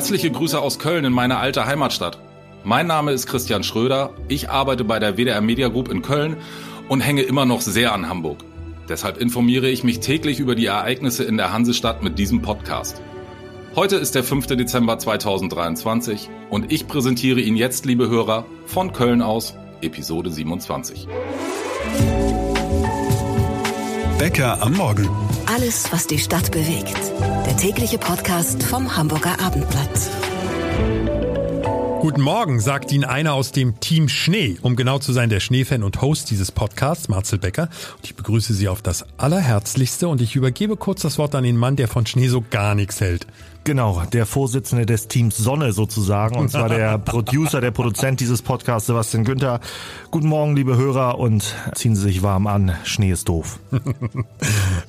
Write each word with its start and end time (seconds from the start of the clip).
Herzliche 0.00 0.30
Grüße 0.30 0.58
aus 0.58 0.78
Köln 0.78 1.04
in 1.04 1.12
meine 1.12 1.36
alte 1.36 1.66
Heimatstadt. 1.66 2.18
Mein 2.64 2.86
Name 2.86 3.12
ist 3.12 3.26
Christian 3.26 3.62
Schröder, 3.62 4.14
ich 4.28 4.48
arbeite 4.48 4.82
bei 4.82 4.98
der 4.98 5.18
WDR 5.18 5.42
Media 5.42 5.68
Group 5.68 5.90
in 5.90 6.00
Köln 6.00 6.38
und 6.88 7.02
hänge 7.02 7.20
immer 7.20 7.44
noch 7.44 7.60
sehr 7.60 7.92
an 7.92 8.08
Hamburg. 8.08 8.38
Deshalb 8.88 9.18
informiere 9.18 9.68
ich 9.68 9.84
mich 9.84 10.00
täglich 10.00 10.40
über 10.40 10.54
die 10.54 10.64
Ereignisse 10.64 11.24
in 11.24 11.36
der 11.36 11.52
Hansestadt 11.52 12.02
mit 12.02 12.18
diesem 12.18 12.40
Podcast. 12.40 13.02
Heute 13.76 13.96
ist 13.96 14.14
der 14.14 14.24
5. 14.24 14.46
Dezember 14.46 14.98
2023 14.98 16.30
und 16.48 16.72
ich 16.72 16.88
präsentiere 16.88 17.40
Ihnen 17.40 17.58
jetzt, 17.58 17.84
liebe 17.84 18.08
Hörer, 18.08 18.46
von 18.64 18.94
Köln 18.94 19.20
aus 19.20 19.54
Episode 19.82 20.30
27. 20.30 21.08
Bäcker 24.18 24.62
am 24.62 24.72
Morgen. 24.72 25.10
Alles, 25.44 25.92
was 25.92 26.06
die 26.06 26.18
Stadt 26.18 26.50
bewegt. 26.50 26.96
Der 27.50 27.56
tägliche 27.56 27.98
Podcast 27.98 28.62
vom 28.62 28.96
Hamburger 28.96 29.40
Abendblatt. 29.40 29.90
Guten 32.00 32.20
Morgen, 32.20 32.60
sagt 32.60 32.92
Ihnen 32.92 33.02
einer 33.02 33.34
aus 33.34 33.50
dem 33.50 33.80
Team 33.80 34.08
Schnee, 34.08 34.56
um 34.62 34.76
genau 34.76 35.00
zu 35.00 35.12
sein, 35.12 35.30
der 35.30 35.40
Schneefan 35.40 35.82
und 35.82 36.00
Host 36.00 36.30
dieses 36.30 36.52
Podcasts, 36.52 37.08
Marcel 37.08 37.40
Becker. 37.40 37.68
Und 37.96 38.04
ich 38.04 38.14
begrüße 38.14 38.54
Sie 38.54 38.68
auf 38.68 38.82
das 38.82 39.04
Allerherzlichste 39.18 40.06
und 40.06 40.20
ich 40.20 40.36
übergebe 40.36 40.76
kurz 40.76 41.02
das 41.02 41.18
Wort 41.18 41.34
an 41.34 41.42
den 41.42 41.56
Mann, 41.56 41.74
der 41.74 41.88
von 41.88 42.06
Schnee 42.06 42.28
so 42.28 42.44
gar 42.48 42.76
nichts 42.76 43.00
hält. 43.00 43.26
Genau, 43.64 44.00
der 44.12 44.26
Vorsitzende 44.26 44.86
des 44.86 45.08
Teams 45.08 45.36
Sonne 45.36 45.72
sozusagen, 45.72 46.36
und 46.36 46.50
zwar 46.52 46.68
der 46.68 46.98
Producer, 47.04 47.60
der 47.60 47.72
Produzent 47.72 48.20
dieses 48.20 48.42
Podcasts, 48.42 48.86
Sebastian 48.86 49.24
Günther. 49.24 49.58
Guten 50.12 50.28
Morgen, 50.28 50.54
liebe 50.54 50.76
Hörer, 50.76 51.18
und 51.18 51.56
ziehen 51.74 51.96
Sie 51.96 52.02
sich 52.02 52.22
warm 52.22 52.46
an. 52.46 52.76
Schnee 52.84 53.10
ist 53.10 53.28
doof. 53.28 53.58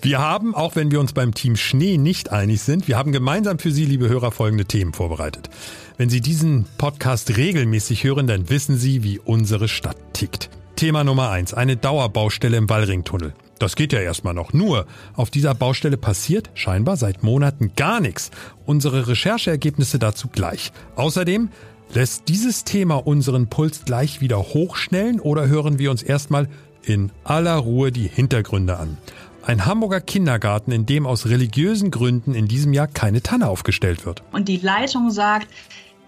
Wir 0.03 0.17
haben, 0.17 0.55
auch 0.55 0.75
wenn 0.75 0.89
wir 0.89 0.99
uns 0.99 1.13
beim 1.13 1.35
Team 1.35 1.55
Schnee 1.55 1.97
nicht 1.97 2.31
einig 2.31 2.61
sind, 2.61 2.87
wir 2.87 2.97
haben 2.97 3.11
gemeinsam 3.11 3.59
für 3.59 3.71
Sie, 3.71 3.85
liebe 3.85 4.09
Hörer, 4.09 4.31
folgende 4.31 4.65
Themen 4.65 4.93
vorbereitet. 4.93 5.51
Wenn 5.97 6.09
Sie 6.09 6.21
diesen 6.21 6.65
Podcast 6.79 7.37
regelmäßig 7.37 8.03
hören, 8.03 8.25
dann 8.25 8.49
wissen 8.49 8.77
Sie, 8.77 9.03
wie 9.03 9.19
unsere 9.19 9.67
Stadt 9.67 9.97
tickt. 10.13 10.49
Thema 10.75 11.03
Nummer 11.03 11.29
eins: 11.29 11.53
eine 11.53 11.77
Dauerbaustelle 11.77 12.57
im 12.57 12.67
Wallringtunnel. 12.67 13.35
Das 13.59 13.75
geht 13.75 13.93
ja 13.93 13.99
erstmal 13.99 14.33
noch. 14.33 14.53
Nur, 14.53 14.87
auf 15.13 15.29
dieser 15.29 15.53
Baustelle 15.53 15.97
passiert 15.97 16.49
scheinbar 16.55 16.97
seit 16.97 17.21
Monaten 17.21 17.73
gar 17.75 17.99
nichts. 17.99 18.31
Unsere 18.65 19.07
Rechercheergebnisse 19.07 19.99
dazu 19.99 20.29
gleich. 20.29 20.71
Außerdem, 20.95 21.49
lässt 21.93 22.27
dieses 22.27 22.63
Thema 22.63 22.95
unseren 22.95 23.49
Puls 23.49 23.85
gleich 23.85 24.19
wieder 24.19 24.39
hochschnellen 24.39 25.19
oder 25.19 25.47
hören 25.47 25.77
wir 25.77 25.91
uns 25.91 26.01
erstmal 26.01 26.49
in 26.83 27.11
aller 27.23 27.57
Ruhe 27.57 27.91
die 27.91 28.07
Hintergründe 28.07 28.77
an? 28.77 28.97
Ein 29.43 29.65
Hamburger 29.65 30.01
Kindergarten, 30.01 30.71
in 30.71 30.85
dem 30.85 31.07
aus 31.07 31.25
religiösen 31.25 31.89
Gründen 31.89 32.35
in 32.35 32.47
diesem 32.47 32.73
Jahr 32.73 32.87
keine 32.87 33.21
Tanne 33.21 33.47
aufgestellt 33.47 34.05
wird. 34.05 34.23
Und 34.31 34.47
die 34.47 34.57
Leitung 34.57 35.09
sagt, 35.09 35.47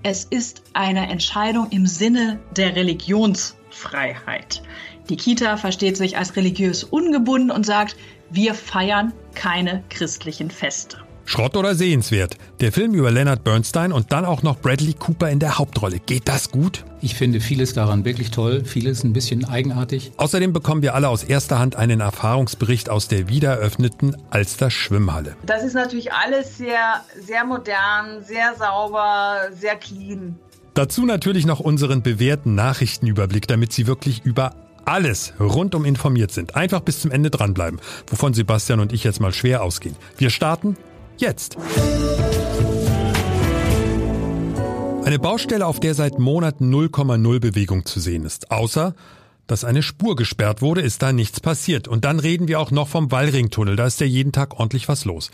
es 0.04 0.26
ist 0.26 0.62
eine 0.74 1.10
Entscheidung 1.10 1.68
im 1.72 1.88
Sinne 1.88 2.40
der 2.56 2.76
Religionsfreiheit. 2.76 4.62
Die 5.10 5.18
Kita 5.18 5.58
versteht 5.58 5.98
sich 5.98 6.18
als 6.18 6.36
religiös 6.36 6.84
ungebunden 6.84 7.52
und 7.52 7.66
sagt, 7.66 7.96
wir 8.30 8.54
feiern 8.54 9.14
keine 9.34 9.84
christlichen 9.90 10.52
Feste. 10.52 11.03
Schrott 11.26 11.56
oder 11.56 11.76
sehenswert? 11.76 12.38
Der 12.60 12.72
Film 12.72 12.94
über 12.94 13.10
Leonard 13.10 13.44
Bernstein 13.44 13.92
und 13.92 14.12
dann 14.12 14.26
auch 14.26 14.44
noch 14.44 14.60
Bradley 14.60 14.94
Cooper 14.94 15.30
in 15.30 15.40
der 15.40 15.58
Hauptrolle. 15.58 16.00
Geht 16.00 16.28
das 16.28 16.52
gut? 16.52 16.84
Ich 17.02 17.16
finde 17.16 17.40
vieles 17.40 17.74
daran 17.74 18.06
wirklich 18.06 18.32
toll, 18.32 18.64
vieles 18.66 19.04
ein 19.04 19.14
bisschen 19.14 19.46
eigenartig. 19.46 20.12
Außerdem 20.18 20.54
bekommen 20.54 20.82
wir 20.82 20.96
alle 20.96 21.10
aus 21.10 21.24
erster 21.24 21.60
Hand 21.60 21.76
einen 21.76 22.02
Erfahrungsbericht 22.02 22.90
aus 22.90 23.08
der 23.08 23.30
wiedereröffneten 23.30 24.18
Alster 24.30 24.70
Schwimmhalle. 24.70 25.36
Das 25.46 25.64
ist 25.64 25.74
natürlich 25.74 26.12
alles 26.14 26.58
sehr, 26.58 27.04
sehr 27.26 27.46
modern, 27.46 28.24
sehr 28.24 28.56
sauber, 28.58 29.50
sehr 29.60 29.76
clean. 29.76 30.38
Dazu 30.74 31.06
natürlich 31.06 31.46
noch 31.46 31.60
unseren 31.60 32.02
bewährten 32.02 32.56
Nachrichtenüberblick, 32.56 33.48
damit 33.48 33.74
Sie 33.74 33.86
wirklich 33.86 34.26
über 34.26 34.56
alles 34.86 35.34
rundum 35.40 35.86
informiert 35.86 36.32
sind. 36.32 36.56
Einfach 36.56 36.82
bis 36.82 37.02
zum 37.02 37.12
Ende 37.12 37.30
dranbleiben, 37.30 37.80
wovon 38.08 38.34
Sebastian 38.34 38.80
und 38.80 38.92
ich 38.92 39.04
jetzt 39.04 39.20
mal 39.20 39.34
schwer 39.34 39.64
ausgehen. 39.64 39.96
Wir 40.18 40.30
starten 40.30 40.76
jetzt. 41.18 41.58
Eine 45.06 45.20
Baustelle, 45.20 45.66
auf 45.66 45.80
der 45.80 45.94
seit 45.94 46.18
Monaten 46.18 46.74
0,0 46.74 47.40
Bewegung 47.40 47.86
zu 47.86 48.00
sehen 48.00 48.24
ist. 48.24 48.52
Außer, 48.52 48.96
dass 49.48 49.66
eine 49.66 49.84
Spur 49.84 50.16
gesperrt 50.16 50.62
wurde, 50.62 50.82
ist 50.82 51.02
da 51.02 51.12
nichts 51.12 51.42
passiert. 51.42 51.88
Und 51.88 52.06
dann 52.06 52.20
reden 52.20 52.48
wir 52.48 52.60
auch 52.60 52.72
noch 52.72 52.88
vom 52.88 53.12
Wallringtunnel. 53.12 53.76
Da 53.76 53.86
ist 53.86 54.00
ja 54.00 54.08
jeden 54.08 54.32
Tag 54.32 54.60
ordentlich 54.60 54.88
was 54.88 55.04
los. 55.04 55.32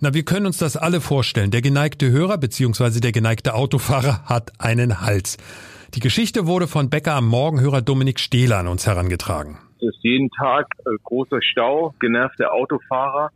Na, 0.00 0.12
wir 0.12 0.24
können 0.24 0.46
uns 0.46 0.58
das 0.58 0.76
alle 0.76 1.00
vorstellen. 1.00 1.52
Der 1.52 1.62
geneigte 1.62 2.10
Hörer 2.10 2.38
bzw. 2.38 3.00
der 3.00 3.12
geneigte 3.12 3.54
Autofahrer 3.54 4.24
hat 4.26 4.52
einen 4.58 5.00
Hals. 5.00 5.38
Die 5.94 6.00
Geschichte 6.00 6.46
wurde 6.46 6.66
von 6.66 6.90
Bäcker 6.90 7.14
am 7.14 7.28
Morgenhörer 7.28 7.82
Dominik 7.82 8.18
Stehler 8.18 8.58
an 8.58 8.66
uns 8.66 8.86
herangetragen. 8.86 9.58
Es 9.78 9.94
ist 9.94 10.02
jeden 10.02 10.30
Tag 10.30 10.66
äh, 10.80 10.90
großer 11.04 11.40
Stau, 11.40 11.94
genervte 12.00 12.50
Autofahrer. 12.50 13.30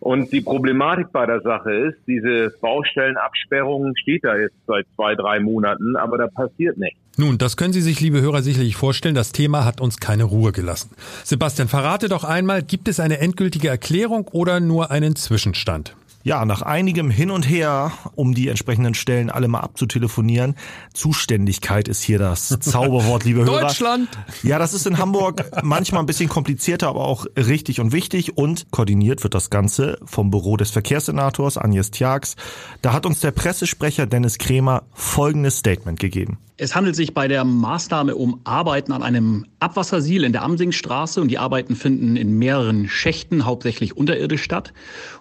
Und 0.00 0.32
die 0.32 0.40
Problematik 0.40 1.12
bei 1.12 1.26
der 1.26 1.42
Sache 1.42 1.70
ist, 1.72 1.98
diese 2.06 2.52
Baustellenabsperrung 2.60 3.94
steht 3.96 4.24
da 4.24 4.34
jetzt 4.36 4.56
seit 4.66 4.86
zwei, 4.96 5.14
drei 5.14 5.40
Monaten, 5.40 5.94
aber 5.96 6.16
da 6.16 6.26
passiert 6.26 6.78
nichts. 6.78 6.98
Nun, 7.18 7.36
das 7.36 7.58
können 7.58 7.74
Sie 7.74 7.82
sich, 7.82 8.00
liebe 8.00 8.22
Hörer, 8.22 8.40
sicherlich 8.40 8.76
vorstellen. 8.76 9.14
Das 9.14 9.32
Thema 9.32 9.66
hat 9.66 9.80
uns 9.80 9.98
keine 10.00 10.24
Ruhe 10.24 10.52
gelassen. 10.52 10.90
Sebastian, 11.22 11.68
verrate 11.68 12.08
doch 12.08 12.24
einmal, 12.24 12.62
gibt 12.62 12.88
es 12.88 12.98
eine 12.98 13.18
endgültige 13.18 13.68
Erklärung 13.68 14.26
oder 14.28 14.58
nur 14.58 14.90
einen 14.90 15.16
Zwischenstand? 15.16 15.94
Ja, 16.22 16.44
nach 16.44 16.60
einigem 16.60 17.10
Hin 17.10 17.30
und 17.30 17.48
Her, 17.48 17.92
um 18.14 18.34
die 18.34 18.48
entsprechenden 18.48 18.92
Stellen 18.92 19.30
alle 19.30 19.48
mal 19.48 19.60
abzutelefonieren, 19.60 20.54
Zuständigkeit 20.92 21.88
ist 21.88 22.02
hier 22.02 22.18
das 22.18 22.48
Zauberwort, 22.60 23.24
liebe 23.24 23.40
Hörer. 23.40 23.62
Deutschland! 23.62 24.08
Ja, 24.42 24.58
das 24.58 24.74
ist 24.74 24.86
in 24.86 24.98
Hamburg 24.98 25.44
manchmal 25.62 26.02
ein 26.02 26.06
bisschen 26.06 26.28
komplizierter, 26.28 26.88
aber 26.88 27.06
auch 27.06 27.24
richtig 27.36 27.80
und 27.80 27.92
wichtig. 27.92 28.36
Und 28.36 28.70
koordiniert 28.70 29.22
wird 29.22 29.34
das 29.34 29.48
Ganze 29.48 29.98
vom 30.04 30.30
Büro 30.30 30.58
des 30.58 30.70
Verkehrssenators 30.70 31.56
Agnes 31.56 31.90
Tjax. 31.90 32.36
Da 32.82 32.92
hat 32.92 33.06
uns 33.06 33.20
der 33.20 33.30
Pressesprecher 33.30 34.06
Dennis 34.06 34.36
Kremer 34.36 34.82
folgendes 34.92 35.56
Statement 35.56 35.98
gegeben. 35.98 36.38
Es 36.62 36.74
handelt 36.74 36.94
sich 36.94 37.14
bei 37.14 37.26
der 37.26 37.42
Maßnahme 37.42 38.14
um 38.14 38.42
Arbeiten 38.44 38.92
an 38.92 39.02
einem 39.02 39.46
Abwassersiel 39.60 40.24
in 40.24 40.32
der 40.32 40.42
Amsingstraße 40.42 41.22
und 41.22 41.28
die 41.28 41.38
Arbeiten 41.38 41.74
finden 41.74 42.16
in 42.16 42.38
mehreren 42.38 42.86
Schächten, 42.86 43.46
hauptsächlich 43.46 43.96
unterirdisch 43.96 44.42
statt. 44.42 44.74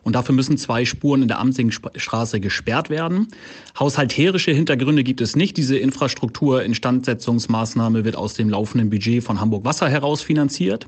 Und 0.04 0.18
dafür 0.18 0.36
müssen 0.36 0.58
zwei 0.58 0.84
Spuren 0.84 1.22
in 1.22 1.30
der 1.30 1.40
Amsingstraße 1.40 2.42
gesperrt 2.42 2.90
werden. 2.90 3.30
Haushalterische 3.80 4.52
Hintergründe 4.52 5.06
gibt 5.06 5.22
es 5.22 5.38
nicht. 5.38 5.56
Diese 5.56 5.78
Infrastrukturinstandsetzungsmaßnahme 5.78 8.04
wird 8.04 8.18
aus 8.18 8.34
dem 8.34 8.50
laufenden 8.50 8.90
Budget 8.90 9.24
von 9.24 9.40
Hamburg 9.40 9.64
Wasser 9.64 9.88
heraus 9.88 10.22
finanziert. 10.22 10.88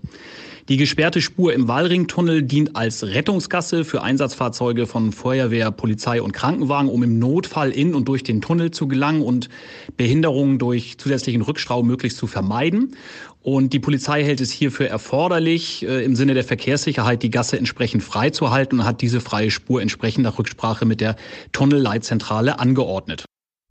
Die 0.69 0.77
gesperrte 0.77 1.21
Spur 1.21 1.53
im 1.53 1.67
Wallringtunnel 1.67 2.43
dient 2.43 2.75
als 2.75 3.03
Rettungsgasse 3.03 3.83
für 3.83 4.03
Einsatzfahrzeuge 4.03 4.85
von 4.85 5.11
Feuerwehr, 5.11 5.71
Polizei 5.71 6.21
und 6.21 6.33
Krankenwagen, 6.33 6.87
um 6.87 7.03
im 7.03 7.19
Notfall 7.19 7.71
in 7.71 7.95
und 7.95 8.07
durch 8.07 8.23
den 8.23 8.41
Tunnel 8.41 8.71
zu 8.71 8.87
gelangen 8.87 9.21
und 9.21 9.49
Behinderungen 9.97 10.40
durch 10.59 10.97
zusätzlichen 10.97 11.41
Rückstau 11.41 11.83
möglichst 11.83 12.17
zu 12.17 12.27
vermeiden. 12.27 12.95
Und 13.41 13.73
die 13.73 13.79
Polizei 13.79 14.23
hält 14.23 14.39
es 14.39 14.51
hierfür 14.51 14.87
erforderlich, 14.87 15.83
äh, 15.83 16.03
im 16.03 16.15
Sinne 16.15 16.33
der 16.33 16.43
Verkehrssicherheit 16.43 17.23
die 17.23 17.31
Gasse 17.31 17.57
entsprechend 17.57 18.03
freizuhalten 18.03 18.79
und 18.79 18.85
hat 18.85 19.01
diese 19.01 19.19
freie 19.19 19.49
Spur 19.49 19.81
entsprechend 19.81 20.23
nach 20.23 20.37
Rücksprache 20.37 20.85
mit 20.85 21.01
der 21.01 21.15
Tunnelleitzentrale 21.51 22.59
angeordnet. 22.59 23.25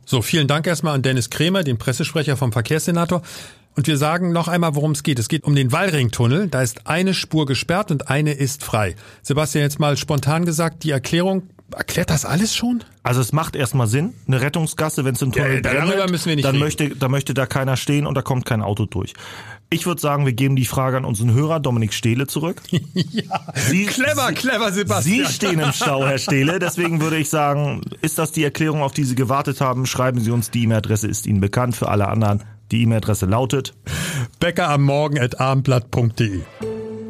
So, 0.04 0.22
vielen 0.22 0.48
Dank 0.48 0.66
erstmal 0.66 0.94
an 0.94 1.02
Dennis 1.02 1.30
Kremer, 1.30 1.62
den 1.62 1.78
Pressesprecher 1.78 2.36
vom 2.36 2.50
Verkehrssenator. 2.52 3.22
Und 3.76 3.86
wir 3.86 3.96
sagen 3.96 4.32
noch 4.32 4.48
einmal, 4.48 4.74
worum 4.74 4.90
es 4.90 5.04
geht. 5.04 5.20
Es 5.20 5.28
geht 5.28 5.44
um 5.44 5.54
den 5.54 5.70
Wallringtunnel. 5.70 6.48
Da 6.48 6.62
ist 6.62 6.88
eine 6.88 7.14
Spur 7.14 7.46
gesperrt 7.46 7.92
und 7.92 8.08
eine 8.08 8.32
ist 8.32 8.64
frei. 8.64 8.96
Sebastian, 9.22 9.62
jetzt 9.62 9.78
mal 9.78 9.96
spontan 9.96 10.44
gesagt, 10.44 10.82
die 10.82 10.90
Erklärung, 10.90 11.44
erklärt 11.76 12.10
das 12.10 12.24
alles 12.24 12.54
schon? 12.54 12.82
Also 13.02 13.20
es 13.20 13.32
macht 13.32 13.56
erstmal 13.56 13.86
Sinn, 13.86 14.14
eine 14.26 14.40
Rettungsgasse, 14.40 15.04
wenn 15.04 15.14
es 15.14 15.22
im 15.22 15.32
Tunnel 15.32 15.54
Ja, 15.56 15.60
darüber 15.60 15.96
brennt, 15.96 16.10
müssen 16.10 16.26
wir 16.28 16.36
nicht 16.36 16.44
dann 16.44 16.52
reden. 16.56 16.64
möchte, 16.64 16.88
da 16.90 17.08
möchte 17.08 17.34
da 17.34 17.46
keiner 17.46 17.76
stehen 17.76 18.06
und 18.06 18.14
da 18.14 18.22
kommt 18.22 18.44
kein 18.46 18.62
Auto 18.62 18.86
durch. 18.86 19.14
Ich 19.72 19.86
würde 19.86 20.00
sagen, 20.00 20.26
wir 20.26 20.32
geben 20.32 20.56
die 20.56 20.64
Frage 20.64 20.96
an 20.96 21.04
unseren 21.04 21.32
Hörer 21.32 21.60
Dominik 21.60 21.92
Stehle 21.94 22.26
zurück. 22.26 22.60
ja, 22.70 23.40
Sie, 23.54 23.86
clever, 23.86 24.32
clever, 24.32 24.72
Sebastian. 24.72 25.26
Sie 25.26 25.32
stehen 25.32 25.60
im 25.60 25.72
Stau, 25.72 26.04
Herr 26.04 26.18
Stehle. 26.18 26.58
Deswegen 26.58 27.00
würde 27.00 27.18
ich 27.18 27.28
sagen, 27.30 27.80
ist 28.02 28.18
das 28.18 28.32
die 28.32 28.42
Erklärung, 28.42 28.82
auf 28.82 28.92
die 28.92 29.04
Sie 29.04 29.14
gewartet 29.14 29.60
haben? 29.60 29.86
Schreiben 29.86 30.20
Sie 30.20 30.32
uns, 30.32 30.50
die 30.50 30.64
E-Mail-Adresse 30.64 31.06
ist 31.06 31.26
Ihnen 31.26 31.40
bekannt. 31.40 31.76
Für 31.76 31.88
alle 31.88 32.08
anderen, 32.08 32.42
die 32.72 32.82
E-Mail-Adresse 32.82 33.26
lautet 33.26 33.74
Bäcker 34.40 34.68
am 34.68 34.82
Morgen 34.82 35.20
at 35.20 35.40
abendblatt.de. 35.40 36.40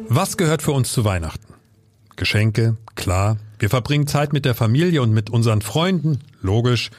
Was 0.07 0.37
gehört 0.37 0.61
für 0.61 0.71
uns 0.73 0.91
zu 0.91 1.03
Weihnachten? 1.03 1.43
Geschenke, 2.15 2.77
klar. 2.93 3.37
Wir 3.61 3.69
verbringen 3.69 4.07
Zeit 4.07 4.33
mit 4.33 4.43
der 4.43 4.55
Familie 4.55 5.03
und 5.03 5.11
mit 5.11 5.29
unseren 5.29 5.61
Freunden, 5.61 6.21
logisch. 6.41 6.89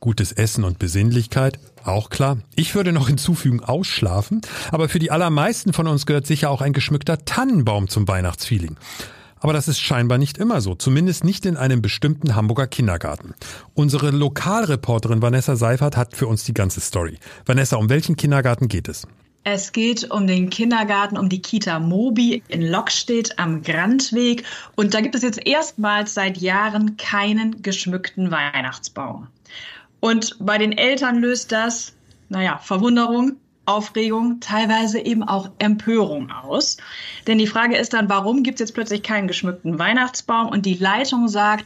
Gutes 0.00 0.32
Essen 0.32 0.64
und 0.64 0.80
Besinnlichkeit, 0.80 1.60
auch 1.84 2.10
klar. 2.10 2.38
Ich 2.56 2.74
würde 2.74 2.92
noch 2.92 3.06
hinzufügen, 3.06 3.62
ausschlafen. 3.62 4.40
Aber 4.72 4.88
für 4.88 4.98
die 4.98 5.12
allermeisten 5.12 5.72
von 5.72 5.86
uns 5.86 6.06
gehört 6.06 6.26
sicher 6.26 6.50
auch 6.50 6.60
ein 6.60 6.72
geschmückter 6.72 7.24
Tannenbaum 7.24 7.86
zum 7.86 8.08
Weihnachtsfeeling. 8.08 8.76
Aber 9.38 9.52
das 9.52 9.68
ist 9.68 9.78
scheinbar 9.78 10.18
nicht 10.18 10.38
immer 10.38 10.60
so, 10.60 10.74
zumindest 10.74 11.22
nicht 11.22 11.46
in 11.46 11.56
einem 11.56 11.82
bestimmten 11.82 12.34
Hamburger 12.34 12.66
Kindergarten. 12.66 13.34
Unsere 13.74 14.10
Lokalreporterin 14.10 15.22
Vanessa 15.22 15.54
Seifert 15.54 15.96
hat 15.96 16.16
für 16.16 16.26
uns 16.26 16.42
die 16.42 16.54
ganze 16.54 16.80
Story. 16.80 17.20
Vanessa, 17.46 17.76
um 17.76 17.90
welchen 17.90 18.16
Kindergarten 18.16 18.66
geht 18.66 18.88
es? 18.88 19.06
Es 19.50 19.72
geht 19.72 20.10
um 20.10 20.26
den 20.26 20.50
Kindergarten, 20.50 21.16
um 21.16 21.30
die 21.30 21.40
Kita 21.40 21.78
Mobi 21.78 22.42
in 22.48 22.60
Lockstedt 22.60 23.38
am 23.38 23.62
Grandweg. 23.62 24.44
Und 24.76 24.92
da 24.92 25.00
gibt 25.00 25.14
es 25.14 25.22
jetzt 25.22 25.40
erstmals 25.46 26.12
seit 26.12 26.36
Jahren 26.36 26.98
keinen 26.98 27.62
geschmückten 27.62 28.30
Weihnachtsbaum. 28.30 29.28
Und 30.00 30.36
bei 30.38 30.58
den 30.58 30.72
Eltern 30.72 31.20
löst 31.20 31.50
das, 31.50 31.96
naja, 32.28 32.58
Verwunderung, 32.58 33.36
Aufregung, 33.64 34.40
teilweise 34.40 35.00
eben 35.00 35.22
auch 35.22 35.48
Empörung 35.58 36.30
aus. 36.30 36.76
Denn 37.26 37.38
die 37.38 37.46
Frage 37.46 37.78
ist 37.78 37.94
dann, 37.94 38.10
warum 38.10 38.42
gibt 38.42 38.56
es 38.56 38.68
jetzt 38.68 38.74
plötzlich 38.74 39.02
keinen 39.02 39.28
geschmückten 39.28 39.78
Weihnachtsbaum? 39.78 40.50
Und 40.50 40.66
die 40.66 40.74
Leitung 40.74 41.26
sagt, 41.26 41.64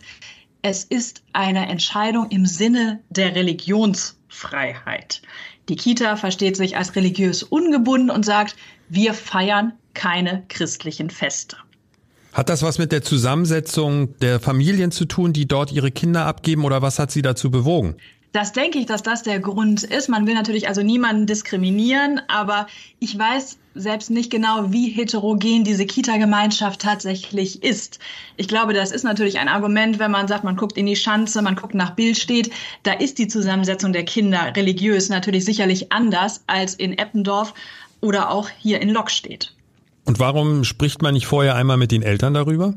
es 0.62 0.84
ist 0.84 1.24
eine 1.32 1.68
Entscheidung 1.68 2.30
im 2.30 2.46
Sinne 2.46 3.00
der 3.10 3.34
Religionsfreiheit. 3.34 5.20
Die 5.68 5.76
Kita 5.76 6.16
versteht 6.16 6.56
sich 6.56 6.76
als 6.76 6.96
religiös 6.96 7.42
ungebunden 7.42 8.10
und 8.10 8.24
sagt, 8.24 8.56
wir 8.88 9.14
feiern 9.14 9.72
keine 9.94 10.44
christlichen 10.48 11.10
Feste. 11.10 11.56
Hat 12.32 12.48
das 12.48 12.62
was 12.62 12.78
mit 12.78 12.92
der 12.92 13.02
Zusammensetzung 13.02 14.18
der 14.18 14.40
Familien 14.40 14.90
zu 14.90 15.04
tun, 15.04 15.32
die 15.32 15.46
dort 15.46 15.70
ihre 15.70 15.90
Kinder 15.90 16.26
abgeben 16.26 16.64
oder 16.64 16.80
was 16.80 16.98
hat 16.98 17.10
sie 17.10 17.22
dazu 17.22 17.50
bewogen? 17.50 17.96
Das 18.32 18.52
denke 18.52 18.78
ich, 18.78 18.86
dass 18.86 19.02
das 19.02 19.22
der 19.22 19.40
Grund 19.40 19.82
ist. 19.82 20.08
Man 20.08 20.26
will 20.26 20.34
natürlich 20.34 20.66
also 20.66 20.82
niemanden 20.82 21.26
diskriminieren, 21.26 22.22
aber 22.28 22.66
ich 22.98 23.18
weiß 23.18 23.58
selbst 23.74 24.10
nicht 24.10 24.30
genau, 24.30 24.72
wie 24.72 24.88
heterogen 24.88 25.64
diese 25.64 25.84
Kita-Gemeinschaft 25.84 26.80
tatsächlich 26.80 27.62
ist. 27.62 27.98
Ich 28.38 28.48
glaube, 28.48 28.72
das 28.72 28.90
ist 28.90 29.02
natürlich 29.02 29.38
ein 29.38 29.48
Argument, 29.48 29.98
wenn 29.98 30.10
man 30.10 30.28
sagt, 30.28 30.44
man 30.44 30.56
guckt 30.56 30.78
in 30.78 30.86
die 30.86 30.96
Schanze, 30.96 31.42
man 31.42 31.56
guckt 31.56 31.74
nach 31.74 31.94
Bild 31.94 32.16
steht. 32.16 32.50
Da 32.84 32.92
ist 32.94 33.18
die 33.18 33.28
Zusammensetzung 33.28 33.92
der 33.92 34.04
Kinder 34.04 34.52
religiös 34.56 35.10
natürlich 35.10 35.44
sicherlich 35.44 35.92
anders 35.92 36.42
als 36.46 36.74
in 36.74 36.96
Eppendorf 36.96 37.52
oder 38.00 38.30
auch 38.30 38.48
hier 38.48 38.80
in 38.80 38.88
Lockstedt. 38.88 39.54
Und 40.06 40.18
warum 40.18 40.64
spricht 40.64 41.02
man 41.02 41.12
nicht 41.12 41.26
vorher 41.26 41.54
einmal 41.54 41.76
mit 41.76 41.92
den 41.92 42.02
Eltern 42.02 42.32
darüber? 42.32 42.74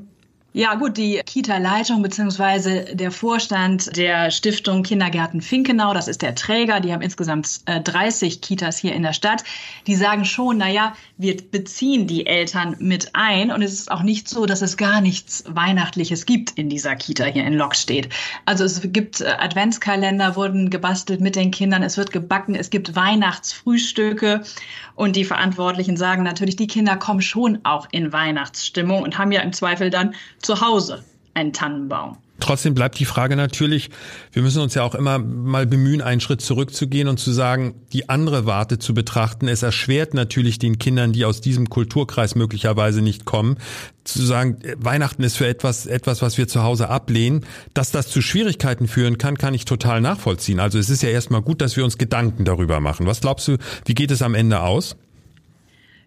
Ja, 0.58 0.76
gut, 0.76 0.96
die 0.96 1.20
Kita-Leitung 1.26 2.02
beziehungsweise 2.02 2.86
der 2.96 3.12
Vorstand 3.12 3.98
der 3.98 4.32
Stiftung 4.32 4.84
Kindergärten 4.84 5.42
Finkenau, 5.42 5.94
das 5.94 6.08
ist 6.08 6.22
der 6.22 6.34
Träger, 6.34 6.80
die 6.80 6.94
haben 6.94 7.02
insgesamt 7.02 7.60
30 7.66 8.38
äh, 8.38 8.40
Kitas 8.40 8.78
hier 8.78 8.94
in 8.94 9.04
der 9.04 9.12
Stadt, 9.12 9.44
die 9.86 9.96
sagen 9.96 10.24
schon, 10.24 10.60
na 10.60 10.70
ja, 10.70 10.96
wir 11.18 11.36
beziehen 11.36 12.08
die 12.08 12.26
Eltern 12.26 12.78
mit 12.80 13.10
ein 13.12 13.52
und 13.52 13.64
es 13.64 13.74
ist 13.74 13.92
auch 13.92 14.02
nicht 14.02 14.30
so, 14.30 14.46
dass 14.46 14.62
es 14.62 14.78
gar 14.78 15.02
nichts 15.02 15.44
Weihnachtliches 15.46 16.26
gibt 16.26 16.52
in 16.52 16.70
dieser 16.70 16.96
Kita 16.96 17.26
hier 17.26 17.44
in 17.44 17.56
Lockstedt. 17.56 18.08
Also 18.46 18.64
es 18.64 18.80
gibt 18.82 19.20
äh, 19.20 19.26
Adventskalender, 19.38 20.38
wurden 20.38 20.70
gebastelt 20.70 21.20
mit 21.20 21.36
den 21.36 21.52
Kindern, 21.52 21.84
es 21.84 21.98
wird 21.98 22.14
gebacken, 22.14 22.56
es 22.56 22.70
gibt 22.70 22.96
Weihnachtsfrühstücke 22.96 24.46
und 24.96 25.16
die 25.16 25.26
Verantwortlichen 25.26 25.98
sagen 25.98 26.24
natürlich, 26.24 26.56
die 26.56 26.68
Kinder 26.68 26.96
kommen 26.96 27.22
schon 27.22 27.60
auch 27.64 27.88
in 27.92 28.14
Weihnachtsstimmung 28.14 29.04
und 29.04 29.18
haben 29.18 29.32
ja 29.32 29.42
im 29.42 29.54
Zweifel 29.54 29.90
dann 29.90 30.16
zu 30.40 30.62
Hause 30.62 31.04
einen 31.34 31.54
Tannenbaum. 31.54 32.18
Trotzdem 32.40 32.74
bleibt 32.74 33.00
die 33.00 33.06
Frage 33.06 33.36
natürlich, 33.36 33.90
wir 34.34 34.42
müssen 34.42 34.62
uns 34.62 34.74
ja 34.74 34.84
auch 34.84 34.94
immer 34.94 35.20
mal 35.20 35.66
bemühen, 35.66 36.02
einen 36.02 36.20
Schritt 36.20 36.42
zurückzugehen 36.42 37.08
und 37.08 37.18
zu 37.18 37.32
sagen, 37.32 37.76
die 37.94 38.10
andere 38.10 38.46
Warte 38.46 38.78
zu 38.78 38.94
betrachten. 38.94 39.48
Es 39.48 39.64
erschwert 39.64 40.14
natürlich 40.14 40.60
den 40.60 40.78
Kindern, 40.78 41.14
die 41.14 41.24
aus 41.24 41.40
diesem 41.40 41.70
Kulturkreis 41.70 42.36
möglicherweise 42.36 43.02
nicht 43.02 43.24
kommen, 43.26 43.58
zu 44.04 44.24
sagen, 44.24 44.58
Weihnachten 44.78 45.24
ist 45.24 45.38
für 45.38 45.48
etwas, 45.48 45.86
etwas, 45.86 46.22
was 46.22 46.38
wir 46.38 46.48
zu 46.48 46.62
Hause 46.62 46.90
ablehnen. 46.90 47.46
Dass 47.74 47.92
das 47.92 48.10
zu 48.10 48.22
Schwierigkeiten 48.22 48.88
führen 48.88 49.18
kann, 49.18 49.38
kann 49.38 49.54
ich 49.54 49.66
total 49.66 50.02
nachvollziehen. 50.02 50.60
Also 50.60 50.78
es 50.78 50.90
ist 50.90 51.04
ja 51.04 51.10
erstmal 51.10 51.42
gut, 51.42 51.62
dass 51.62 51.78
wir 51.78 51.84
uns 51.86 51.98
Gedanken 51.98 52.46
darüber 52.46 52.80
machen. 52.82 53.06
Was 53.06 53.22
glaubst 53.22 53.48
du, 53.48 53.58
wie 53.86 53.96
geht 53.96 54.12
es 54.12 54.22
am 54.22 54.36
Ende 54.36 54.62
aus? 54.62 54.98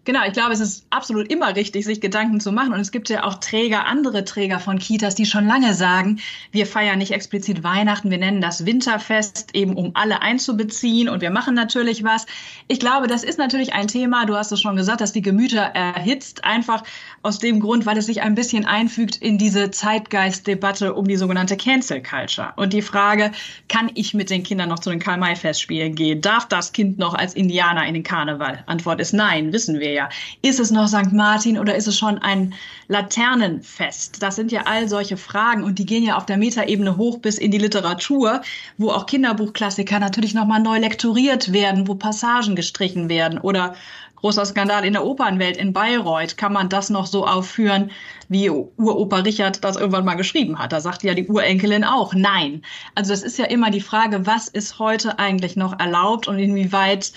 Genau, 0.09 0.25
ich 0.25 0.33
glaube, 0.33 0.53
es 0.53 0.59
ist 0.59 0.87
absolut 0.89 1.31
immer 1.31 1.55
richtig, 1.55 1.85
sich 1.85 2.01
Gedanken 2.01 2.39
zu 2.39 2.51
machen. 2.51 2.73
Und 2.73 2.79
es 2.79 2.89
gibt 2.89 3.09
ja 3.09 3.25
auch 3.25 3.35
Träger, 3.35 3.85
andere 3.85 4.25
Träger 4.25 4.59
von 4.59 4.79
Kitas, 4.79 5.13
die 5.13 5.27
schon 5.27 5.45
lange 5.45 5.75
sagen, 5.75 6.19
wir 6.51 6.65
feiern 6.65 6.97
nicht 6.97 7.11
explizit 7.11 7.61
Weihnachten, 7.61 8.09
wir 8.09 8.17
nennen 8.17 8.41
das 8.41 8.65
Winterfest, 8.65 9.53
eben 9.53 9.75
um 9.75 9.91
alle 9.93 10.23
einzubeziehen. 10.23 11.09
Und 11.09 11.21
wir 11.21 11.29
machen 11.29 11.53
natürlich 11.53 12.03
was. 12.03 12.25
Ich 12.67 12.79
glaube, 12.79 13.05
das 13.05 13.23
ist 13.23 13.37
natürlich 13.37 13.73
ein 13.73 13.87
Thema, 13.87 14.25
du 14.25 14.35
hast 14.35 14.51
es 14.51 14.59
schon 14.59 14.75
gesagt, 14.75 14.99
dass 15.01 15.11
die 15.11 15.21
Gemüter 15.21 15.61
erhitzt, 15.61 16.43
einfach 16.43 16.83
aus 17.21 17.37
dem 17.37 17.59
Grund, 17.59 17.85
weil 17.85 17.99
es 17.99 18.07
sich 18.07 18.23
ein 18.23 18.33
bisschen 18.33 18.65
einfügt 18.65 19.15
in 19.17 19.37
diese 19.37 19.69
Zeitgeistdebatte 19.69 20.95
um 20.95 21.07
die 21.07 21.17
sogenannte 21.17 21.55
Cancel 21.55 22.01
Culture. 22.01 22.53
Und 22.55 22.73
die 22.73 22.81
Frage, 22.81 23.31
kann 23.67 23.91
ich 23.93 24.15
mit 24.15 24.31
den 24.31 24.41
Kindern 24.41 24.69
noch 24.69 24.79
zu 24.79 24.89
den 24.89 24.97
Karl-May-Festspielen 24.97 25.93
gehen? 25.93 26.21
Darf 26.21 26.47
das 26.47 26.71
Kind 26.71 26.97
noch 26.97 27.13
als 27.13 27.35
Indianer 27.35 27.85
in 27.85 27.93
den 27.93 28.01
Karneval? 28.01 28.63
Antwort 28.65 28.99
ist 28.99 29.13
nein, 29.13 29.53
wissen 29.53 29.79
wir 29.79 29.91
ja. 29.91 29.98
Ist 30.41 30.59
es 30.59 30.71
noch 30.71 30.87
St. 30.87 31.11
Martin 31.11 31.59
oder 31.59 31.75
ist 31.75 31.87
es 31.87 31.97
schon 31.97 32.19
ein 32.19 32.53
Laternenfest? 32.87 34.23
Das 34.23 34.37
sind 34.37 34.51
ja 34.51 34.61
all 34.65 34.87
solche 34.87 35.17
Fragen 35.17 35.63
und 35.63 35.79
die 35.79 35.85
gehen 35.85 36.03
ja 36.03 36.15
auf 36.15 36.25
der 36.25 36.37
Metaebene 36.37 36.95
hoch 36.95 37.19
bis 37.19 37.37
in 37.37 37.51
die 37.51 37.57
Literatur, 37.57 38.41
wo 38.77 38.91
auch 38.91 39.07
Kinderbuchklassiker 39.07 39.99
natürlich 39.99 40.33
nochmal 40.33 40.61
neu 40.61 40.77
lektoriert 40.77 41.51
werden, 41.51 41.87
wo 41.87 41.95
Passagen 41.95 42.55
gestrichen 42.55 43.09
werden 43.09 43.39
oder 43.39 43.75
großer 44.21 44.45
Skandal 44.45 44.85
in 44.85 44.93
der 44.93 45.05
Opernwelt 45.05 45.57
in 45.57 45.73
Bayreuth. 45.73 46.37
Kann 46.37 46.53
man 46.53 46.69
das 46.69 46.89
noch 46.89 47.05
so 47.05 47.25
aufführen, 47.25 47.91
wie 48.27 48.49
Uropa 48.49 49.17
Richard 49.17 49.63
das 49.63 49.77
irgendwann 49.77 50.05
mal 50.05 50.15
geschrieben 50.15 50.59
hat? 50.59 50.71
Da 50.71 50.81
sagt 50.81 51.03
ja 51.03 51.13
die 51.13 51.27
Urenkelin 51.27 51.83
auch 51.83 52.13
nein. 52.13 52.63
Also 52.95 53.13
es 53.13 53.23
ist 53.23 53.37
ja 53.37 53.45
immer 53.45 53.71
die 53.71 53.81
Frage, 53.81 54.25
was 54.25 54.47
ist 54.47 54.79
heute 54.79 55.19
eigentlich 55.19 55.55
noch 55.55 55.79
erlaubt 55.79 56.27
und 56.27 56.39
inwieweit 56.39 57.11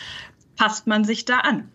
passt 0.56 0.86
man 0.86 1.04
sich 1.04 1.24
da 1.24 1.38
an? 1.38 1.68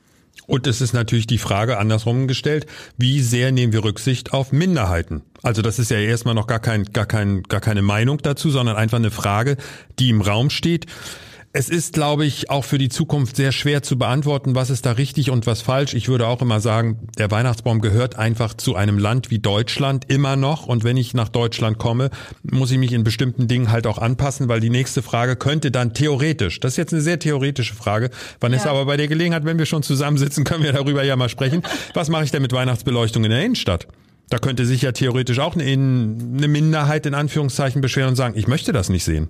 Und 0.46 0.68
es 0.68 0.82
ist 0.82 0.94
natürlich 0.94 1.28
die 1.28 1.38
Frage 1.38 1.78
andersrum 1.78 2.28
gestellt, 2.28 2.68
wie 2.98 3.22
sehr 3.22 3.52
nehmen 3.52 3.74
wir 3.74 3.84
Rücksicht 3.84 4.34
auf 4.34 4.52
Minderheiten? 4.52 5.24
Also 5.44 5.62
das 5.62 5.80
ist 5.80 5.92
ja 5.92 5.98
erstmal 5.98 6.36
noch 6.36 6.48
gar 6.48 6.60
kein, 6.60 6.86
gar 6.86 7.06
kein, 7.06 7.44
gar 7.44 7.62
keine 7.62 7.82
Meinung 7.82 8.20
dazu, 8.20 8.50
sondern 8.50 8.76
einfach 8.76 8.98
eine 8.98 9.12
Frage, 9.12 9.58
die 10.00 10.10
im 10.10 10.22
Raum 10.22 10.50
steht. 10.50 10.86
Es 11.54 11.70
ist, 11.70 11.94
glaube 11.94 12.26
ich, 12.26 12.50
auch 12.50 12.66
für 12.66 12.78
die 12.78 12.90
Zukunft 12.90 13.36
sehr 13.36 13.52
schwer 13.52 13.82
zu 13.82 13.98
beantworten, 13.98 14.54
was 14.54 14.70
ist 14.70 14.86
da 14.86 14.92
richtig 14.92 15.32
und 15.32 15.48
was 15.48 15.62
falsch. 15.62 15.94
Ich 15.94 16.08
würde 16.08 16.28
auch 16.28 16.42
immer 16.42 16.60
sagen, 16.60 17.08
der 17.18 17.32
Weihnachtsbaum 17.32 17.82
gehört 17.82 18.16
einfach 18.18 18.54
zu 18.54 18.76
einem 18.76 19.00
Land 19.00 19.32
wie 19.32 19.40
Deutschland 19.40 20.06
immer 20.08 20.36
noch. 20.36 20.68
Und 20.68 20.84
wenn 20.84 20.98
ich 20.98 21.14
nach 21.14 21.30
Deutschland 21.30 21.78
komme, 21.80 22.12
muss 22.44 22.70
ich 22.70 22.78
mich 22.78 22.92
in 22.92 23.04
bestimmten 23.04 23.48
Dingen 23.48 23.72
halt 23.72 23.88
auch 23.88 23.98
anpassen, 23.98 24.50
weil 24.50 24.60
die 24.60 24.70
nächste 24.70 25.02
Frage 25.02 25.36
könnte 25.36 25.72
dann 25.72 25.94
theoretisch, 25.94 26.60
das 26.60 26.74
ist 26.74 26.78
jetzt 26.78 26.94
eine 26.94 27.02
sehr 27.02 27.18
theoretische 27.18 27.74
Frage, 27.74 28.12
Vanessa, 28.40 28.66
ja. 28.66 28.72
aber 28.72 28.86
bei 28.86 28.98
der 28.98 29.08
Gelegenheit, 29.08 29.46
wenn 29.46 29.58
wir 29.58 29.66
schon 29.66 29.84
zusammensitzen, 29.84 30.44
können 30.44 30.64
wir 30.64 30.74
darüber 30.74 31.04
ja 31.04 31.16
mal 31.16 31.30
sprechen. 31.30 31.64
Was 31.94 32.10
mache 32.10 32.26
ich 32.26 32.32
denn 32.32 32.42
mit 32.42 32.54
Weihnachtsbeleuchtung 32.54 33.24
in 33.24 33.32
der 33.32 33.44
Innenstadt? 33.44 33.88
Da 34.30 34.38
könnte 34.38 34.66
sich 34.66 34.82
ja 34.82 34.92
theoretisch 34.92 35.40
auch 35.40 35.56
eine, 35.56 35.64
eine 35.64 36.48
Minderheit 36.48 37.06
in 37.06 37.14
Anführungszeichen 37.14 37.82
beschweren 37.82 38.10
und 38.10 38.16
sagen, 38.16 38.38
ich 38.38 38.48
möchte 38.48 38.74
das 38.74 38.90
nicht 38.90 39.06
sehen. 39.06 39.30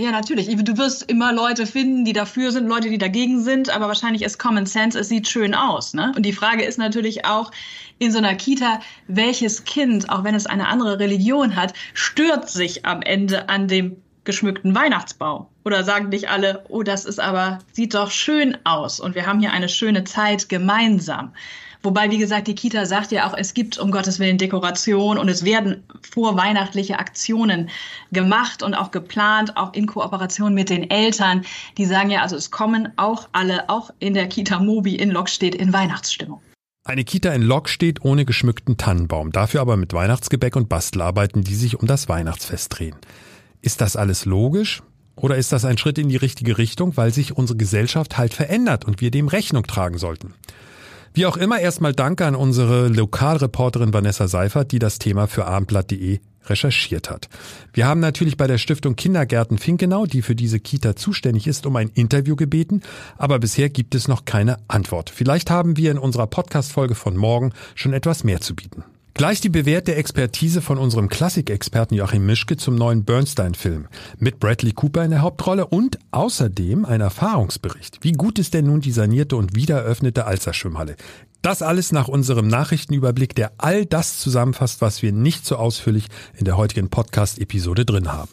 Ja, 0.00 0.12
natürlich. 0.12 0.48
Du 0.48 0.78
wirst 0.78 1.10
immer 1.10 1.30
Leute 1.30 1.66
finden, 1.66 2.06
die 2.06 2.14
dafür 2.14 2.52
sind, 2.52 2.66
Leute, 2.66 2.88
die 2.88 2.96
dagegen 2.96 3.42
sind, 3.42 3.68
aber 3.68 3.86
wahrscheinlich 3.86 4.22
ist 4.22 4.38
Common 4.38 4.64
Sense, 4.64 4.98
es 4.98 5.10
sieht 5.10 5.28
schön 5.28 5.54
aus. 5.54 5.92
Ne? 5.92 6.14
Und 6.16 6.24
die 6.24 6.32
Frage 6.32 6.64
ist 6.64 6.78
natürlich 6.78 7.26
auch 7.26 7.50
in 7.98 8.10
so 8.10 8.16
einer 8.16 8.34
Kita, 8.34 8.80
welches 9.08 9.64
Kind, 9.64 10.08
auch 10.08 10.24
wenn 10.24 10.34
es 10.34 10.46
eine 10.46 10.68
andere 10.68 10.98
Religion 10.98 11.54
hat, 11.54 11.74
stört 11.92 12.48
sich 12.48 12.86
am 12.86 13.02
Ende 13.02 13.50
an 13.50 13.68
dem 13.68 13.98
geschmückten 14.24 14.74
Weihnachtsbaum? 14.74 15.48
Oder 15.66 15.84
sagen 15.84 16.08
nicht 16.08 16.30
alle, 16.30 16.64
oh, 16.70 16.82
das 16.82 17.04
ist 17.04 17.20
aber, 17.20 17.58
sieht 17.72 17.92
doch 17.92 18.10
schön 18.10 18.56
aus 18.64 19.00
und 19.00 19.14
wir 19.14 19.26
haben 19.26 19.40
hier 19.40 19.52
eine 19.52 19.68
schöne 19.68 20.04
Zeit 20.04 20.48
gemeinsam. 20.48 21.34
Wobei, 21.82 22.10
wie 22.10 22.18
gesagt, 22.18 22.46
die 22.46 22.54
Kita 22.54 22.84
sagt 22.84 23.10
ja 23.10 23.26
auch, 23.26 23.34
es 23.34 23.54
gibt 23.54 23.78
um 23.78 23.90
Gottes 23.90 24.18
Willen 24.18 24.36
Dekoration 24.36 25.16
und 25.16 25.28
es 25.28 25.44
werden 25.44 25.82
vorweihnachtliche 26.02 26.98
Aktionen 26.98 27.70
gemacht 28.12 28.62
und 28.62 28.74
auch 28.74 28.90
geplant, 28.90 29.56
auch 29.56 29.72
in 29.72 29.86
Kooperation 29.86 30.52
mit 30.52 30.68
den 30.68 30.90
Eltern. 30.90 31.44
Die 31.78 31.86
sagen 31.86 32.10
ja, 32.10 32.20
also 32.20 32.36
es 32.36 32.50
kommen 32.50 32.92
auch 32.96 33.28
alle, 33.32 33.70
auch 33.70 33.90
in 33.98 34.12
der 34.12 34.28
Kita 34.28 34.58
Mobi 34.58 34.96
in 34.96 35.10
Lockstedt 35.10 35.54
in 35.54 35.72
Weihnachtsstimmung. 35.72 36.42
Eine 36.84 37.04
Kita 37.04 37.32
in 37.32 37.42
Lok 37.42 37.68
steht 37.68 38.04
ohne 38.04 38.24
geschmückten 38.24 38.76
Tannenbaum, 38.76 39.32
dafür 39.32 39.60
aber 39.60 39.76
mit 39.76 39.92
Weihnachtsgebäck 39.92 40.56
und 40.56 40.68
Bastelarbeiten, 40.68 41.42
die 41.44 41.54
sich 41.54 41.78
um 41.78 41.86
das 41.86 42.08
Weihnachtsfest 42.08 42.78
drehen. 42.78 42.96
Ist 43.62 43.80
das 43.80 43.96
alles 43.96 44.24
logisch? 44.24 44.82
Oder 45.16 45.36
ist 45.36 45.52
das 45.52 45.66
ein 45.66 45.76
Schritt 45.76 45.98
in 45.98 46.08
die 46.08 46.16
richtige 46.16 46.56
Richtung, 46.56 46.96
weil 46.96 47.12
sich 47.12 47.36
unsere 47.36 47.58
Gesellschaft 47.58 48.16
halt 48.16 48.32
verändert 48.32 48.86
und 48.86 49.00
wir 49.02 49.10
dem 49.10 49.28
Rechnung 49.28 49.66
tragen 49.66 49.98
sollten? 49.98 50.34
Wie 51.12 51.26
auch 51.26 51.36
immer, 51.36 51.58
erstmal 51.58 51.92
Danke 51.92 52.24
an 52.24 52.36
unsere 52.36 52.88
Lokalreporterin 52.88 53.92
Vanessa 53.92 54.28
Seifert, 54.28 54.70
die 54.70 54.78
das 54.78 54.98
Thema 54.98 55.26
für 55.26 55.46
abendblatt.de 55.46 56.20
recherchiert 56.46 57.10
hat. 57.10 57.28
Wir 57.72 57.86
haben 57.86 58.00
natürlich 58.00 58.36
bei 58.36 58.46
der 58.46 58.58
Stiftung 58.58 58.96
Kindergärten 58.96 59.58
Finkenau, 59.58 60.06
die 60.06 60.22
für 60.22 60.34
diese 60.34 60.60
Kita 60.60 60.96
zuständig 60.96 61.46
ist, 61.46 61.66
um 61.66 61.76
ein 61.76 61.90
Interview 61.94 62.36
gebeten, 62.36 62.82
aber 63.18 63.38
bisher 63.38 63.68
gibt 63.68 63.94
es 63.94 64.08
noch 64.08 64.24
keine 64.24 64.58
Antwort. 64.68 65.10
Vielleicht 65.10 65.50
haben 65.50 65.76
wir 65.76 65.90
in 65.90 65.98
unserer 65.98 66.26
Podcast-Folge 66.26 66.94
von 66.94 67.16
morgen 67.16 67.52
schon 67.74 67.92
etwas 67.92 68.24
mehr 68.24 68.40
zu 68.40 68.54
bieten. 68.54 68.84
Gleich 69.14 69.40
die 69.40 69.48
bewährte 69.48 69.94
Expertise 69.94 70.62
von 70.62 70.78
unserem 70.78 71.08
Klassikexperten 71.08 71.96
Joachim 71.96 72.24
Mischke 72.24 72.56
zum 72.56 72.76
neuen 72.76 73.04
Bernstein-Film 73.04 73.88
mit 74.18 74.38
Bradley 74.40 74.72
Cooper 74.72 75.04
in 75.04 75.10
der 75.10 75.22
Hauptrolle 75.22 75.66
und 75.66 75.98
außerdem 76.10 76.84
ein 76.84 77.00
Erfahrungsbericht. 77.00 77.98
Wie 78.02 78.12
gut 78.12 78.38
ist 78.38 78.54
denn 78.54 78.66
nun 78.66 78.80
die 78.80 78.92
sanierte 78.92 79.36
und 79.36 79.54
wiedereröffnete 79.54 80.26
Alster-Schwimmhalle? 80.26 80.96
Das 81.42 81.62
alles 81.62 81.92
nach 81.92 82.08
unserem 82.08 82.48
Nachrichtenüberblick, 82.48 83.34
der 83.34 83.52
all 83.58 83.86
das 83.86 84.18
zusammenfasst, 84.18 84.80
was 84.80 85.02
wir 85.02 85.12
nicht 85.12 85.44
so 85.46 85.56
ausführlich 85.56 86.06
in 86.36 86.44
der 86.44 86.56
heutigen 86.56 86.90
Podcast-Episode 86.90 87.84
drin 87.84 88.12
haben. 88.12 88.30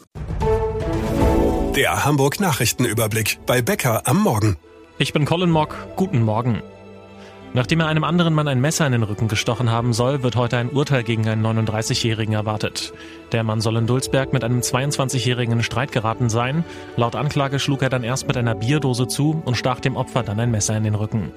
Der 1.74 2.04
Hamburg 2.04 2.40
Nachrichtenüberblick 2.40 3.38
bei 3.46 3.62
Becker 3.62 4.06
am 4.06 4.22
Morgen. 4.22 4.56
Ich 4.98 5.12
bin 5.12 5.24
Colin 5.24 5.50
Mock. 5.50 5.76
Guten 5.96 6.22
Morgen. 6.22 6.62
Nachdem 7.54 7.80
er 7.80 7.86
einem 7.86 8.04
anderen 8.04 8.34
Mann 8.34 8.46
ein 8.46 8.60
Messer 8.60 8.86
in 8.86 8.92
den 8.92 9.02
Rücken 9.02 9.28
gestochen 9.28 9.70
haben 9.70 9.92
soll, 9.92 10.22
wird 10.22 10.36
heute 10.36 10.58
ein 10.58 10.70
Urteil 10.70 11.02
gegen 11.02 11.26
einen 11.28 11.44
39-Jährigen 11.44 12.34
erwartet. 12.34 12.92
Der 13.32 13.42
Mann 13.42 13.60
soll 13.60 13.76
in 13.76 13.86
Dulsberg 13.86 14.32
mit 14.32 14.44
einem 14.44 14.60
22-Jährigen 14.60 15.54
in 15.54 15.62
Streit 15.62 15.92
geraten 15.92 16.28
sein. 16.28 16.64
Laut 16.96 17.16
Anklage 17.16 17.58
schlug 17.58 17.82
er 17.82 17.88
dann 17.88 18.04
erst 18.04 18.26
mit 18.28 18.36
einer 18.36 18.54
Bierdose 18.54 19.08
zu 19.08 19.42
und 19.44 19.56
stach 19.56 19.80
dem 19.80 19.96
Opfer 19.96 20.22
dann 20.22 20.40
ein 20.40 20.50
Messer 20.50 20.76
in 20.76 20.84
den 20.84 20.94
Rücken. 20.94 21.32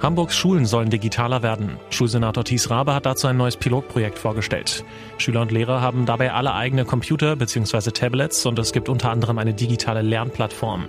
Hamburgs 0.00 0.36
Schulen 0.36 0.66
sollen 0.66 0.90
digitaler 0.90 1.42
werden. 1.42 1.78
Schulsenator 1.90 2.44
Thies 2.44 2.68
Rabe 2.68 2.94
hat 2.94 3.06
dazu 3.06 3.26
ein 3.26 3.36
neues 3.36 3.56
Pilotprojekt 3.56 4.18
vorgestellt. 4.18 4.84
Schüler 5.18 5.40
und 5.40 5.50
Lehrer 5.50 5.80
haben 5.80 6.04
dabei 6.04 6.32
alle 6.32 6.52
eigene 6.52 6.84
Computer 6.84 7.36
bzw. 7.36 7.90
Tablets 7.90 8.44
und 8.44 8.58
es 8.58 8.72
gibt 8.72 8.88
unter 8.88 9.10
anderem 9.10 9.38
eine 9.38 9.54
digitale 9.54 10.02
Lernplattform. 10.02 10.86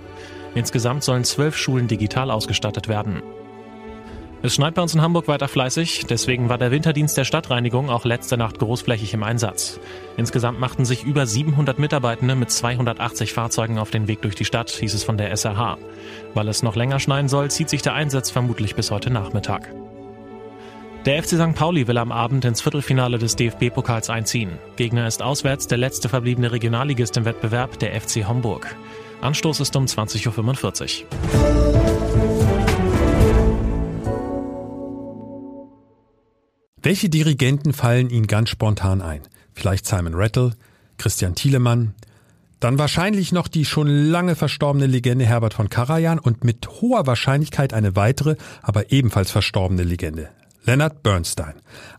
Insgesamt 0.54 1.02
sollen 1.02 1.24
zwölf 1.24 1.56
Schulen 1.56 1.88
digital 1.88 2.30
ausgestattet 2.30 2.88
werden. 2.88 3.22
Es 4.46 4.54
schneit 4.54 4.74
bei 4.74 4.82
uns 4.82 4.94
in 4.94 5.02
Hamburg 5.02 5.26
weiter 5.26 5.48
fleißig, 5.48 6.06
deswegen 6.08 6.48
war 6.48 6.56
der 6.56 6.70
Winterdienst 6.70 7.16
der 7.16 7.24
Stadtreinigung 7.24 7.90
auch 7.90 8.04
letzte 8.04 8.36
Nacht 8.36 8.60
großflächig 8.60 9.12
im 9.12 9.24
Einsatz. 9.24 9.80
Insgesamt 10.16 10.60
machten 10.60 10.84
sich 10.84 11.02
über 11.02 11.26
700 11.26 11.80
Mitarbeitende 11.80 12.36
mit 12.36 12.52
280 12.52 13.32
Fahrzeugen 13.32 13.76
auf 13.76 13.90
den 13.90 14.06
Weg 14.06 14.22
durch 14.22 14.36
die 14.36 14.44
Stadt, 14.44 14.70
hieß 14.70 14.94
es 14.94 15.02
von 15.02 15.18
der 15.18 15.36
SRH. 15.36 15.78
Weil 16.34 16.46
es 16.46 16.62
noch 16.62 16.76
länger 16.76 17.00
schneien 17.00 17.28
soll, 17.28 17.50
zieht 17.50 17.68
sich 17.68 17.82
der 17.82 17.94
Einsatz 17.94 18.30
vermutlich 18.30 18.76
bis 18.76 18.92
heute 18.92 19.10
Nachmittag. 19.10 19.74
Der 21.06 21.20
FC 21.20 21.30
St. 21.30 21.56
Pauli 21.56 21.88
will 21.88 21.98
am 21.98 22.12
Abend 22.12 22.44
ins 22.44 22.60
Viertelfinale 22.60 23.18
des 23.18 23.34
DFB-Pokals 23.34 24.10
einziehen. 24.10 24.60
Gegner 24.76 25.08
ist 25.08 25.22
auswärts 25.22 25.66
der 25.66 25.78
letzte 25.78 26.08
verbliebene 26.08 26.52
Regionalligist 26.52 27.16
im 27.16 27.24
Wettbewerb, 27.24 27.80
der 27.80 28.00
FC 28.00 28.28
Homburg. 28.28 28.76
Anstoß 29.22 29.58
ist 29.58 29.74
um 29.74 29.86
20.45 29.86 31.02
Uhr. 31.02 31.95
Welche 36.82 37.08
Dirigenten 37.08 37.72
fallen 37.72 38.10
Ihnen 38.10 38.26
ganz 38.26 38.50
spontan 38.50 39.02
ein? 39.02 39.22
Vielleicht 39.54 39.86
Simon 39.86 40.14
Rattle, 40.14 40.52
Christian 40.98 41.34
Thielemann, 41.34 41.94
dann 42.60 42.78
wahrscheinlich 42.78 43.32
noch 43.32 43.48
die 43.48 43.64
schon 43.64 43.88
lange 43.88 44.36
verstorbene 44.36 44.86
Legende 44.86 45.26
Herbert 45.26 45.54
von 45.54 45.68
Karajan 45.68 46.18
und 46.18 46.44
mit 46.44 46.68
hoher 46.80 47.06
Wahrscheinlichkeit 47.06 47.74
eine 47.74 47.96
weitere, 47.96 48.36
aber 48.62 48.92
ebenfalls 48.92 49.30
verstorbene 49.30 49.82
Legende. 49.82 50.30
Leonard 50.64 51.02
Bernstein. 51.02 51.54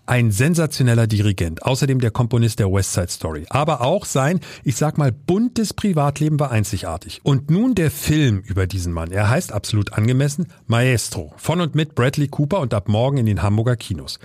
Ein 0.06 0.32
sensationeller 0.32 1.08
Dirigent, 1.08 1.64
außerdem 1.64 2.02
der 2.02 2.12
Komponist 2.12 2.60
der 2.60 2.72
West 2.72 2.94
Side 2.94 3.08
Story. 3.10 3.46
Aber 3.50 3.82
auch 3.82 4.06
sein, 4.06 4.42
ich 4.64 4.76
sag 4.76 4.98
mal, 4.98 5.12
buntes 5.12 5.74
Privatleben 5.74 6.40
war 6.40 6.52
einzigartig. 6.52 7.22
Und 7.24 7.50
nun 7.50 7.76
der 7.76 7.92
Film 7.92 8.40
über 8.46 8.68
diesen 8.68 8.92
Mann. 8.92 9.12
Er 9.12 9.30
heißt 9.30 9.54
absolut 9.54 9.94
angemessen 9.94 10.48
Maestro. 10.66 11.34
Von 11.38 11.62
und 11.62 11.76
mit 11.76 11.96
Bradley 11.96 12.28
Cooper 12.28 12.60
und 12.60 12.74
ab 12.74 12.90
morgen 12.90 13.18
in 13.18 13.26
den 13.26 13.42
Hamburger 13.42 13.78
Kinos. 13.78 14.20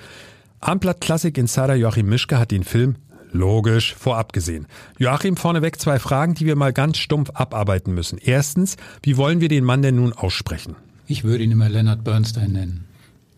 Amplat 0.62 1.00
Klassik 1.00 1.38
Insider 1.38 1.74
Joachim 1.74 2.08
Mischke 2.08 2.38
hat 2.38 2.52
den 2.52 2.62
Film 2.62 2.94
logisch 3.32 3.96
vorab 3.96 4.32
gesehen. 4.32 4.68
Joachim, 4.96 5.36
vorneweg 5.36 5.80
zwei 5.80 5.98
Fragen, 5.98 6.34
die 6.34 6.46
wir 6.46 6.54
mal 6.54 6.72
ganz 6.72 6.98
stumpf 6.98 7.30
abarbeiten 7.34 7.92
müssen. 7.92 8.16
Erstens, 8.22 8.76
wie 9.02 9.16
wollen 9.16 9.40
wir 9.40 9.48
den 9.48 9.64
Mann 9.64 9.82
denn 9.82 9.96
nun 9.96 10.12
aussprechen? 10.12 10.76
Ich 11.08 11.24
würde 11.24 11.42
ihn 11.42 11.50
immer 11.50 11.68
Leonard 11.68 12.04
Bernstein 12.04 12.52
nennen. 12.52 12.84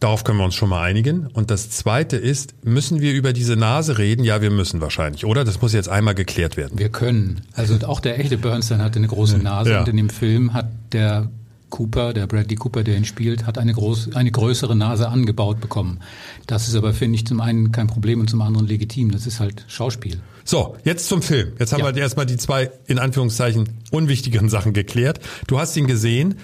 Darauf 0.01 0.25
können 0.25 0.37
wir 0.37 0.45
uns 0.45 0.55
schon 0.55 0.69
mal 0.69 0.83
einigen. 0.83 1.29
Und 1.29 1.51
das 1.51 1.71
Zweite 1.71 2.19
ist, 2.19 2.63
müssen 2.63 3.01
wir 3.01 3.15
über 3.15 3.33
diese 3.33 3.57
Nase 3.57 3.97
reden? 3.97 4.23
Ja, 4.23 4.43
wir 4.43 4.51
müssen 4.51 4.83
wahrscheinlich, 4.83 5.25
oder? 5.25 5.45
Das 5.45 5.63
muss 5.63 5.73
jetzt 5.73 5.89
einmal 5.89 6.15
geklärt 6.15 6.59
werden. 6.59 6.79
Wir 6.79 6.91
können. 6.91 7.41
Also 7.55 7.79
auch 7.87 8.01
der 8.01 8.21
echte 8.21 8.37
Bernstein 8.37 8.83
hatte 8.83 8.99
eine 8.99 9.09
große 9.09 9.39
Nase 9.39 9.71
ja. 9.71 9.81
und 9.81 9.89
in 9.89 9.97
dem 9.97 10.11
Film 10.11 10.53
hat 10.53 10.67
der 10.93 11.31
Cooper, 11.71 12.13
der 12.13 12.27
Bradley 12.27 12.57
Cooper, 12.57 12.85
der 12.85 12.97
ihn 12.97 13.05
spielt, 13.05 13.47
hat 13.47 13.59
eine, 13.59 13.73
groß, 13.73 14.15
eine 14.15 14.31
größere 14.31 14.77
Nase 14.77 15.09
angebaut 15.09 15.61
bekommen. 15.61 16.01
Das 16.47 16.69
ist 16.69 16.75
aber, 16.75 16.93
finde 16.93 17.17
ich, 17.17 17.27
zum 17.27 17.41
einen 17.41 17.73
kein 17.73 17.87
Problem 17.87 18.21
und 18.21 18.31
zum 18.31 18.43
anderen 18.43 18.67
legitim. 18.67 19.11
Das 19.11 19.27
ist 19.27 19.41
halt 19.41 19.65
Schauspiel. 19.69 20.21
So, 20.45 20.77
jetzt 20.85 21.09
zum 21.09 21.23
Film. 21.23 21.53
Jetzt 21.59 21.73
haben 21.73 21.81
ja. 21.81 21.95
wir 21.95 22.03
erstmal 22.03 22.27
die 22.27 22.37
zwei, 22.37 22.71
in 22.87 22.99
Anführungszeichen, 22.99 23.69
unwichtigeren 23.91 24.49
Sachen 24.49 24.73
geklärt. 24.73 25.21
Du 25.47 25.59
hast 25.59 25.77
ihn 25.77 25.87
gesehen. 25.87 26.37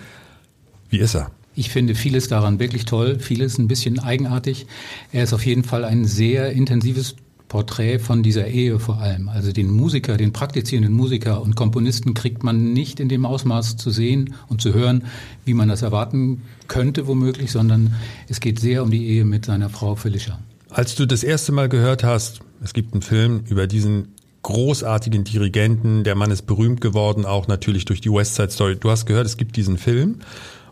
Wie 0.88 0.98
ist 0.98 1.14
er? 1.14 1.30
Ich 1.54 1.70
finde 1.70 1.94
vieles 1.94 2.28
daran 2.28 2.58
wirklich 2.58 2.84
toll, 2.84 3.18
vieles 3.18 3.58
ein 3.58 3.68
bisschen 3.68 3.98
eigenartig. 3.98 4.66
Er 5.12 5.24
ist 5.24 5.32
auf 5.32 5.44
jeden 5.44 5.64
Fall 5.64 5.84
ein 5.84 6.04
sehr 6.06 6.52
intensives 6.52 7.16
Porträt 7.50 7.98
von 7.98 8.22
dieser 8.22 8.46
Ehe 8.46 8.78
vor 8.78 9.00
allem. 9.00 9.28
Also 9.28 9.50
den 9.52 9.70
Musiker, 9.70 10.16
den 10.16 10.32
praktizierenden 10.32 10.94
Musiker 10.94 11.42
und 11.42 11.56
Komponisten 11.56 12.14
kriegt 12.14 12.44
man 12.44 12.72
nicht 12.72 13.00
in 13.00 13.08
dem 13.08 13.26
Ausmaß 13.26 13.76
zu 13.76 13.90
sehen 13.90 14.34
und 14.48 14.62
zu 14.62 14.72
hören, 14.72 15.04
wie 15.44 15.52
man 15.52 15.68
das 15.68 15.82
erwarten 15.82 16.42
könnte 16.68 17.08
womöglich, 17.08 17.50
sondern 17.50 17.94
es 18.28 18.38
geht 18.38 18.60
sehr 18.60 18.84
um 18.84 18.92
die 18.92 19.04
Ehe 19.04 19.24
mit 19.24 19.44
seiner 19.46 19.68
Frau 19.68 19.96
Felicia. 19.96 20.38
Als 20.70 20.94
du 20.94 21.06
das 21.06 21.24
erste 21.24 21.50
Mal 21.50 21.68
gehört 21.68 22.04
hast, 22.04 22.38
es 22.62 22.72
gibt 22.72 22.94
einen 22.94 23.02
Film 23.02 23.42
über 23.48 23.66
diesen 23.66 24.14
großartigen 24.42 25.24
Dirigenten, 25.24 26.04
der 26.04 26.14
Mann 26.14 26.30
ist 26.30 26.46
berühmt 26.46 26.80
geworden, 26.80 27.26
auch 27.26 27.48
natürlich 27.48 27.84
durch 27.84 28.00
die 28.00 28.12
West 28.12 28.36
Side 28.36 28.52
Story. 28.52 28.76
Du 28.76 28.90
hast 28.90 29.06
gehört, 29.06 29.26
es 29.26 29.36
gibt 29.36 29.56
diesen 29.56 29.76
Film 29.76 30.20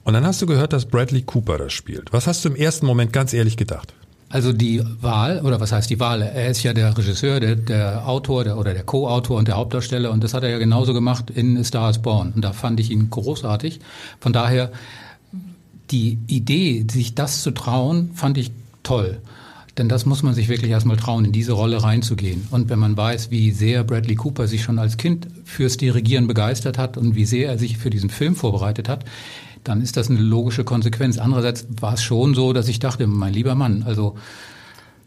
und 0.04 0.14
dann 0.14 0.24
hast 0.24 0.40
du 0.40 0.46
gehört, 0.46 0.72
dass 0.72 0.86
Bradley 0.86 1.22
Cooper 1.22 1.58
das 1.58 1.72
spielt. 1.72 2.12
Was 2.12 2.28
hast 2.28 2.44
du 2.44 2.50
im 2.50 2.56
ersten 2.56 2.86
Moment 2.86 3.12
ganz 3.12 3.34
ehrlich 3.34 3.56
gedacht? 3.56 3.94
Also 4.30 4.52
die 4.52 4.82
Wahl, 5.00 5.40
oder 5.40 5.58
was 5.58 5.72
heißt 5.72 5.88
die 5.88 6.00
Wahl? 6.00 6.20
Er 6.20 6.50
ist 6.50 6.62
ja 6.62 6.74
der 6.74 6.96
Regisseur, 6.96 7.40
der, 7.40 7.56
der 7.56 8.06
Autor 8.06 8.44
der, 8.44 8.58
oder 8.58 8.74
der 8.74 8.82
Co-Autor 8.82 9.38
und 9.38 9.48
der 9.48 9.56
Hauptdarsteller 9.56 10.10
und 10.10 10.22
das 10.22 10.34
hat 10.34 10.42
er 10.42 10.50
ja 10.50 10.58
genauso 10.58 10.92
gemacht 10.92 11.30
in 11.30 11.62
Star 11.64 11.88
is 11.88 11.98
Born 11.98 12.32
und 12.34 12.44
da 12.44 12.52
fand 12.52 12.78
ich 12.78 12.90
ihn 12.90 13.08
großartig. 13.08 13.80
Von 14.20 14.34
daher, 14.34 14.70
die 15.90 16.18
Idee, 16.26 16.84
sich 16.90 17.14
das 17.14 17.42
zu 17.42 17.52
trauen, 17.52 18.10
fand 18.14 18.36
ich 18.36 18.50
toll. 18.82 19.18
Denn 19.78 19.88
das 19.88 20.04
muss 20.04 20.22
man 20.22 20.34
sich 20.34 20.48
wirklich 20.48 20.72
erstmal 20.72 20.96
trauen, 20.96 21.24
in 21.24 21.32
diese 21.32 21.52
Rolle 21.52 21.82
reinzugehen. 21.82 22.48
Und 22.50 22.68
wenn 22.68 22.80
man 22.80 22.96
weiß, 22.96 23.30
wie 23.30 23.52
sehr 23.52 23.84
Bradley 23.84 24.16
Cooper 24.16 24.48
sich 24.48 24.62
schon 24.62 24.78
als 24.78 24.96
Kind 24.96 25.28
fürs 25.44 25.76
Dirigieren 25.76 26.26
begeistert 26.26 26.78
hat 26.78 26.96
und 26.96 27.14
wie 27.14 27.24
sehr 27.24 27.48
er 27.48 27.58
sich 27.58 27.78
für 27.78 27.88
diesen 27.88 28.10
Film 28.10 28.34
vorbereitet 28.34 28.88
hat, 28.88 29.04
dann 29.64 29.80
ist 29.80 29.96
das 29.96 30.10
eine 30.10 30.20
logische 30.20 30.64
Konsequenz. 30.64 31.18
Andererseits 31.18 31.66
war 31.80 31.94
es 31.94 32.02
schon 32.02 32.34
so, 32.34 32.52
dass 32.52 32.68
ich 32.68 32.78
dachte, 32.78 33.06
mein 33.06 33.34
lieber 33.34 33.54
Mann, 33.54 33.82
also 33.82 34.16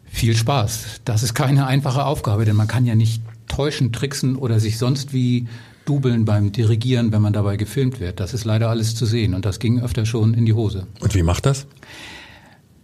viel 0.04 0.36
Spaß. 0.36 1.00
Das 1.04 1.22
ist 1.22 1.34
keine 1.34 1.66
einfache 1.66 2.04
Aufgabe, 2.04 2.44
denn 2.44 2.56
man 2.56 2.68
kann 2.68 2.86
ja 2.86 2.94
nicht 2.94 3.22
täuschen, 3.48 3.92
tricksen 3.92 4.36
oder 4.36 4.60
sich 4.60 4.78
sonst 4.78 5.12
wie 5.12 5.48
dubeln 5.84 6.24
beim 6.24 6.52
Dirigieren, 6.52 7.12
wenn 7.12 7.22
man 7.22 7.32
dabei 7.32 7.56
gefilmt 7.56 7.98
wird. 7.98 8.20
Das 8.20 8.34
ist 8.34 8.44
leider 8.44 8.68
alles 8.68 8.94
zu 8.94 9.06
sehen 9.06 9.34
und 9.34 9.44
das 9.44 9.58
ging 9.58 9.80
öfter 9.80 10.06
schon 10.06 10.34
in 10.34 10.46
die 10.46 10.52
Hose. 10.52 10.86
Und 11.00 11.14
wie 11.14 11.22
macht 11.22 11.46
das? 11.46 11.66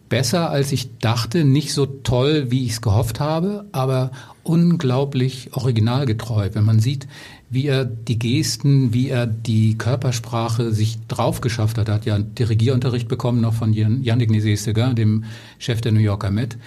Besser 0.08 0.50
als 0.50 0.72
ich 0.72 0.98
dachte, 0.98 1.44
nicht 1.44 1.74
so 1.74 1.84
toll, 1.84 2.50
wie 2.50 2.64
ich 2.64 2.72
es 2.72 2.80
gehofft 2.80 3.20
habe, 3.20 3.66
aber 3.72 4.10
unglaublich 4.42 5.50
originalgetreu. 5.52 6.48
Wenn 6.54 6.64
man 6.64 6.80
sieht, 6.80 7.06
wie 7.50 7.66
er 7.66 7.84
die 7.84 8.18
Gesten, 8.18 8.92
wie 8.92 9.08
er 9.08 9.26
die 9.26 9.78
Körpersprache 9.78 10.72
sich 10.72 10.98
drauf 11.08 11.40
geschafft 11.40 11.78
hat. 11.78 11.88
Er 11.88 11.94
hat 11.94 12.06
ja 12.06 12.18
Dirigierunterricht 12.18 13.08
bekommen 13.08 13.40
noch 13.40 13.54
von 13.54 13.72
Yannick 13.72 14.30
Nézet-Séguin, 14.30 14.94
dem 14.94 15.24
Chef 15.58 15.80
der 15.80 15.92
New 15.92 16.00
Yorker 16.00 16.30
Met. 16.30 16.58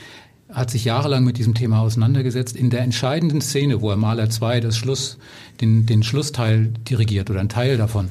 Hat 0.50 0.72
sich 0.72 0.86
jahrelang 0.86 1.24
mit 1.24 1.38
diesem 1.38 1.54
Thema 1.54 1.80
auseinandergesetzt. 1.80 2.56
In 2.56 2.70
der 2.70 2.82
entscheidenden 2.82 3.42
Szene, 3.42 3.82
wo 3.82 3.92
er 3.92 3.96
Maler 3.98 4.30
2 4.30 4.60
das 4.60 4.76
Schluss, 4.76 5.18
den, 5.62 5.86
den 5.86 6.04
Schlussteil 6.04 6.74
dirigiert 6.90 7.30
oder 7.30 7.40
ein 7.40 7.50
Teil 7.50 7.78
davon, 7.78 8.10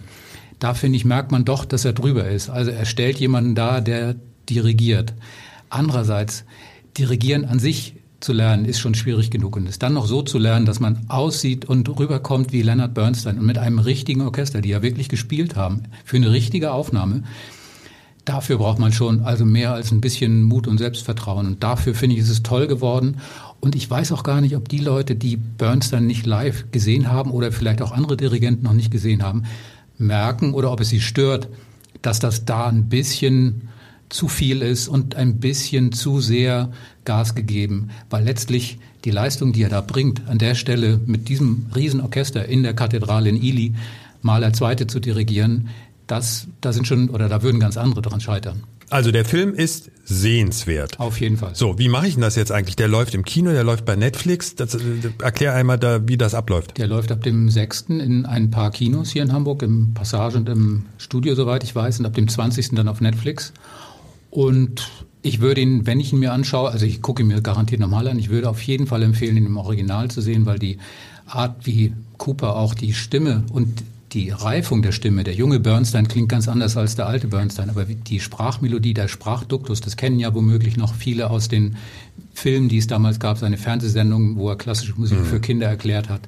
da 0.58 0.74
finde 0.74 0.96
ich, 0.96 1.04
merkt 1.04 1.32
man 1.32 1.44
doch, 1.44 1.64
dass 1.64 1.84
er 1.84 1.92
drüber 1.92 2.28
ist. 2.28 2.50
Also 2.50 2.70
er 2.70 2.84
stellt 2.84 3.18
jemanden 3.18 3.54
dar, 3.54 3.80
der 3.80 4.14
dirigiert. 4.48 5.14
Andererseits, 5.70 6.44
Dirigieren 6.96 7.44
an 7.44 7.58
sich 7.58 7.94
zu 8.20 8.32
lernen, 8.32 8.64
ist 8.64 8.78
schon 8.78 8.94
schwierig 8.94 9.30
genug. 9.30 9.56
Und 9.56 9.68
es 9.68 9.78
dann 9.78 9.94
noch 9.94 10.06
so 10.06 10.22
zu 10.22 10.38
lernen, 10.38 10.66
dass 10.66 10.80
man 10.80 11.00
aussieht 11.08 11.64
und 11.64 11.88
rüberkommt 11.98 12.52
wie 12.52 12.62
Leonard 12.62 12.94
Bernstein 12.94 13.38
und 13.38 13.46
mit 13.46 13.58
einem 13.58 13.78
richtigen 13.78 14.20
Orchester, 14.22 14.60
die 14.60 14.68
ja 14.68 14.82
wirklich 14.82 15.08
gespielt 15.08 15.56
haben, 15.56 15.84
für 16.04 16.16
eine 16.16 16.30
richtige 16.30 16.72
Aufnahme, 16.72 17.24
dafür 18.24 18.58
braucht 18.58 18.78
man 18.78 18.92
schon 18.92 19.22
also 19.22 19.44
mehr 19.44 19.72
als 19.72 19.90
ein 19.90 20.00
bisschen 20.00 20.42
Mut 20.42 20.66
und 20.66 20.78
Selbstvertrauen. 20.78 21.46
Und 21.46 21.62
dafür 21.62 21.94
finde 21.94 22.16
ich, 22.16 22.22
ist 22.22 22.30
es 22.30 22.42
toll 22.42 22.66
geworden. 22.66 23.16
Und 23.60 23.74
ich 23.74 23.90
weiß 23.90 24.12
auch 24.12 24.22
gar 24.22 24.40
nicht, 24.40 24.56
ob 24.56 24.68
die 24.68 24.78
Leute, 24.78 25.16
die 25.16 25.36
Bernstein 25.36 26.06
nicht 26.06 26.26
live 26.26 26.70
gesehen 26.70 27.10
haben 27.10 27.30
oder 27.30 27.52
vielleicht 27.52 27.82
auch 27.82 27.92
andere 27.92 28.16
Dirigenten 28.16 28.64
noch 28.64 28.72
nicht 28.72 28.90
gesehen 28.90 29.22
haben, 29.22 29.44
merken 29.98 30.54
oder 30.54 30.72
ob 30.72 30.80
es 30.80 30.88
sie 30.88 31.00
stört, 31.00 31.48
dass 32.02 32.20
das 32.20 32.44
da 32.44 32.68
ein 32.68 32.88
bisschen 32.88 33.68
zu 34.10 34.28
viel 34.28 34.60
ist 34.60 34.88
und 34.88 35.14
ein 35.14 35.38
bisschen 35.40 35.92
zu 35.92 36.20
sehr 36.20 36.70
Gas 37.04 37.34
gegeben, 37.34 37.90
weil 38.10 38.24
letztlich 38.24 38.78
die 39.04 39.10
Leistung, 39.10 39.52
die 39.52 39.62
er 39.62 39.70
da 39.70 39.80
bringt, 39.80 40.28
an 40.28 40.38
der 40.38 40.54
Stelle 40.54 41.00
mit 41.06 41.28
diesem 41.28 41.66
Riesenorchester 41.74 42.46
in 42.46 42.62
der 42.62 42.74
Kathedrale 42.74 43.30
in 43.30 43.36
Ili 43.36 43.74
Maler 44.22 44.52
Zweite 44.52 44.86
zu 44.86 45.00
dirigieren, 45.00 45.70
das, 46.06 46.48
da 46.60 46.72
sind 46.72 46.86
schon, 46.86 47.08
oder 47.08 47.28
da 47.28 47.42
würden 47.42 47.60
ganz 47.60 47.76
andere 47.76 48.02
daran 48.02 48.20
scheitern. 48.20 48.64
Also 48.90 49.12
der 49.12 49.24
Film 49.24 49.54
ist 49.54 49.92
sehenswert. 50.04 50.98
Auf 50.98 51.20
jeden 51.20 51.36
Fall. 51.36 51.54
So, 51.54 51.78
wie 51.78 51.88
mache 51.88 52.08
ich 52.08 52.14
denn 52.14 52.22
das 52.22 52.34
jetzt 52.34 52.50
eigentlich? 52.50 52.74
Der 52.74 52.88
läuft 52.88 53.14
im 53.14 53.24
Kino, 53.24 53.52
der 53.52 53.62
läuft 53.62 53.84
bei 53.84 53.94
Netflix. 53.94 54.56
Das, 54.56 54.74
äh, 54.74 54.78
erklär 55.22 55.54
einmal, 55.54 55.78
da, 55.78 56.08
wie 56.08 56.16
das 56.16 56.34
abläuft. 56.34 56.76
Der 56.76 56.88
läuft 56.88 57.12
ab 57.12 57.22
dem 57.22 57.48
6. 57.48 57.82
in 57.88 58.26
ein 58.26 58.50
paar 58.50 58.72
Kinos 58.72 59.10
hier 59.10 59.22
in 59.22 59.32
Hamburg, 59.32 59.62
im 59.62 59.94
Passage 59.94 60.36
und 60.36 60.48
im 60.48 60.86
Studio, 60.98 61.36
soweit 61.36 61.62
ich 61.62 61.74
weiß, 61.74 62.00
und 62.00 62.06
ab 62.06 62.14
dem 62.14 62.26
20. 62.26 62.70
dann 62.70 62.88
auf 62.88 63.00
Netflix. 63.00 63.52
Und 64.30 64.88
ich 65.22 65.40
würde 65.40 65.60
ihn, 65.60 65.86
wenn 65.86 66.00
ich 66.00 66.12
ihn 66.12 66.18
mir 66.18 66.32
anschaue, 66.32 66.70
also 66.70 66.86
ich 66.86 67.02
gucke 67.02 67.22
ihn 67.22 67.28
mir 67.28 67.42
garantiert 67.42 67.80
nochmal 67.80 68.08
an, 68.08 68.18
ich 68.18 68.30
würde 68.30 68.48
auf 68.48 68.62
jeden 68.62 68.86
Fall 68.86 69.02
empfehlen, 69.02 69.36
ihn 69.36 69.46
im 69.46 69.56
Original 69.56 70.10
zu 70.10 70.20
sehen, 70.20 70.46
weil 70.46 70.58
die 70.58 70.78
Art, 71.26 71.66
wie 71.66 71.92
Cooper 72.16 72.56
auch 72.56 72.74
die 72.74 72.92
Stimme 72.92 73.44
und 73.52 73.82
die 74.12 74.30
Reifung 74.30 74.82
der 74.82 74.92
Stimme, 74.92 75.22
der 75.22 75.34
junge 75.34 75.60
Bernstein 75.60 76.08
klingt 76.08 76.28
ganz 76.28 76.48
anders 76.48 76.76
als 76.76 76.96
der 76.96 77.06
alte 77.06 77.28
Bernstein, 77.28 77.70
aber 77.70 77.84
die 77.84 78.18
Sprachmelodie, 78.18 78.94
der 78.94 79.08
Sprachduktus, 79.08 79.80
das 79.80 79.96
kennen 79.96 80.18
ja 80.18 80.34
womöglich 80.34 80.76
noch 80.76 80.94
viele 80.94 81.30
aus 81.30 81.48
den 81.48 81.76
Filmen, 82.34 82.68
die 82.68 82.78
es 82.78 82.86
damals 82.86 83.20
gab, 83.20 83.38
seine 83.38 83.56
Fernsehsendung, 83.56 84.36
wo 84.36 84.48
er 84.48 84.56
klassische 84.56 84.94
Musik 84.96 85.20
mhm. 85.20 85.24
für 85.26 85.40
Kinder 85.40 85.68
erklärt 85.68 86.08
hat. 86.08 86.22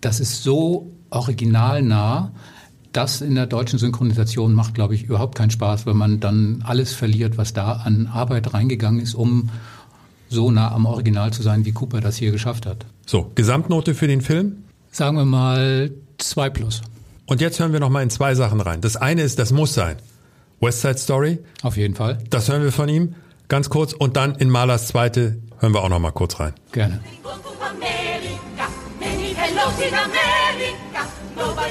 Das 0.00 0.18
ist 0.18 0.42
so 0.42 0.90
originalnah, 1.10 2.32
das 2.92 3.20
in 3.20 3.34
der 3.34 3.46
deutschen 3.46 3.78
Synchronisation 3.78 4.52
macht, 4.52 4.74
glaube 4.74 4.94
ich, 4.94 5.04
überhaupt 5.04 5.36
keinen 5.36 5.50
Spaß, 5.50 5.86
weil 5.86 5.94
man 5.94 6.20
dann 6.20 6.62
alles 6.66 6.92
verliert, 6.92 7.38
was 7.38 7.52
da 7.52 7.72
an 7.72 8.06
Arbeit 8.06 8.52
reingegangen 8.52 9.00
ist, 9.00 9.14
um 9.14 9.50
so 10.28 10.50
nah 10.50 10.72
am 10.72 10.86
Original 10.86 11.32
zu 11.32 11.42
sein, 11.42 11.64
wie 11.64 11.72
Cooper 11.72 12.00
das 12.00 12.16
hier 12.16 12.30
geschafft 12.30 12.66
hat. 12.66 12.86
So, 13.06 13.30
Gesamtnote 13.34 13.94
für 13.94 14.06
den 14.06 14.20
Film? 14.20 14.64
Sagen 14.90 15.16
wir 15.16 15.24
mal 15.24 15.90
zwei 16.18 16.50
plus. 16.50 16.82
Und 17.26 17.40
jetzt 17.40 17.60
hören 17.60 17.72
wir 17.72 17.80
noch 17.80 17.90
mal 17.90 18.02
in 18.02 18.10
zwei 18.10 18.34
Sachen 18.34 18.60
rein. 18.60 18.80
Das 18.80 18.96
eine 18.96 19.22
ist, 19.22 19.38
das 19.38 19.52
muss 19.52 19.74
sein. 19.74 19.96
West 20.60 20.82
Side 20.82 20.98
Story. 20.98 21.38
Auf 21.62 21.76
jeden 21.76 21.94
Fall. 21.94 22.18
Das 22.30 22.48
hören 22.48 22.62
wir 22.62 22.72
von 22.72 22.88
ihm 22.88 23.14
ganz 23.48 23.70
kurz 23.70 23.92
und 23.92 24.16
dann 24.16 24.34
in 24.36 24.50
Malers 24.50 24.88
zweite 24.88 25.38
hören 25.58 25.74
wir 25.74 25.82
auch 25.82 25.88
noch 25.88 25.98
mal 25.98 26.12
kurz 26.12 26.40
rein. 26.40 26.54
Gerne. 26.72 27.00
Nobody 29.60 30.29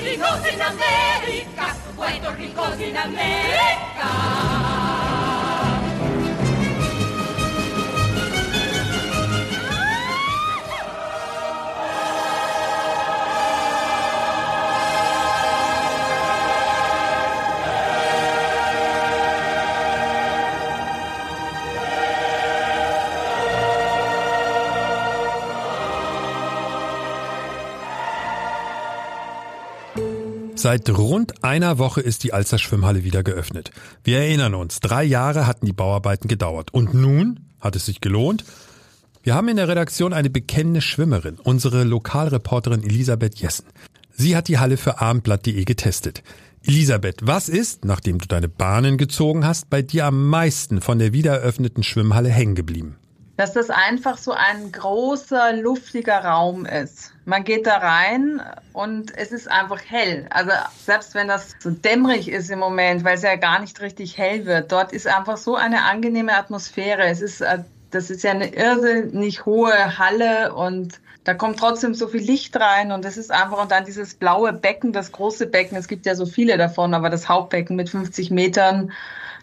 Rico 0.01 0.25
sin 0.43 0.61
América, 0.61 1.75
Puerto 1.95 2.31
Rico 2.31 2.63
sin 2.77 2.97
América. 2.97 4.68
Seit 30.69 30.87
rund 30.95 31.43
einer 31.43 31.79
Woche 31.79 31.99
ist 31.99 32.23
die 32.23 32.31
Alster 32.31 32.59
Schwimmhalle 32.59 33.03
wieder 33.03 33.23
geöffnet. 33.23 33.71
Wir 34.03 34.19
erinnern 34.19 34.53
uns, 34.53 34.79
drei 34.81 35.03
Jahre 35.03 35.47
hatten 35.47 35.65
die 35.65 35.73
Bauarbeiten 35.73 36.27
gedauert. 36.27 36.71
Und 36.71 36.93
nun 36.93 37.39
hat 37.59 37.75
es 37.75 37.87
sich 37.87 38.01
gelohnt. 38.01 38.45
Wir 39.23 39.33
haben 39.33 39.47
in 39.47 39.55
der 39.55 39.67
Redaktion 39.67 40.13
eine 40.13 40.29
bekennende 40.29 40.81
Schwimmerin, 40.81 41.39
unsere 41.43 41.85
Lokalreporterin 41.85 42.83
Elisabeth 42.83 43.39
Jessen. 43.39 43.65
Sie 44.11 44.37
hat 44.37 44.47
die 44.47 44.59
Halle 44.59 44.77
für 44.77 45.01
abendblatt.de 45.01 45.65
getestet. 45.65 46.21
Elisabeth, 46.61 47.25
was 47.25 47.49
ist, 47.49 47.83
nachdem 47.83 48.19
du 48.19 48.27
deine 48.27 48.47
Bahnen 48.47 48.99
gezogen 48.99 49.47
hast, 49.47 49.71
bei 49.71 49.81
dir 49.81 50.05
am 50.05 50.27
meisten 50.27 50.81
von 50.81 50.99
der 50.99 51.13
wiedereröffneten 51.13 51.81
Schwimmhalle 51.81 52.29
hängen 52.29 52.53
geblieben? 52.53 52.97
Dass 53.39 53.53
das 53.53 53.69
einfach 53.69 54.17
so 54.17 54.33
ein 54.33 54.69
großer, 54.69 55.53
luftiger 55.53 56.25
Raum 56.25 56.65
ist. 56.65 57.13
Man 57.23 57.45
geht 57.45 57.67
da 57.67 57.77
rein 57.77 58.41
und 58.73 59.15
es 59.15 59.31
ist 59.31 59.49
einfach 59.49 59.79
hell. 59.87 60.27
Also 60.29 60.51
selbst 60.83 61.15
wenn 61.15 61.29
das 61.29 61.55
so 61.59 61.69
dämmerig 61.69 62.27
ist 62.27 62.49
im 62.49 62.59
Moment, 62.59 63.05
weil 63.05 63.15
es 63.15 63.21
ja 63.21 63.37
gar 63.37 63.61
nicht 63.61 63.79
richtig 63.79 64.17
hell 64.17 64.45
wird, 64.45 64.73
dort 64.73 64.91
ist 64.91 65.07
einfach 65.07 65.37
so 65.37 65.55
eine 65.55 65.83
angenehme 65.83 66.35
Atmosphäre. 66.35 67.03
Es 67.03 67.21
ist, 67.21 67.39
äh, 67.39 67.59
das 67.91 68.09
ist 68.09 68.23
ja 68.23 68.31
eine 68.31 68.53
irrsinnig 68.53 69.45
hohe 69.45 69.97
Halle 69.97 70.53
und 70.53 70.99
da 71.23 71.33
kommt 71.33 71.59
trotzdem 71.59 71.93
so 71.93 72.09
viel 72.09 72.21
Licht 72.21 72.59
rein 72.59 72.91
und 72.91 73.05
es 73.05 73.15
ist 73.15 73.31
einfach, 73.31 73.61
und 73.61 73.71
dann 73.71 73.85
dieses 73.85 74.15
blaue 74.15 74.51
Becken, 74.51 74.91
das 74.91 75.13
große 75.13 75.47
Becken, 75.47 75.77
es 75.77 75.87
gibt 75.87 76.05
ja 76.05 76.15
so 76.15 76.25
viele 76.25 76.57
davon, 76.57 76.93
aber 76.93 77.09
das 77.09 77.29
Hauptbecken 77.29 77.77
mit 77.77 77.89
50 77.89 78.31
Metern, 78.31 78.91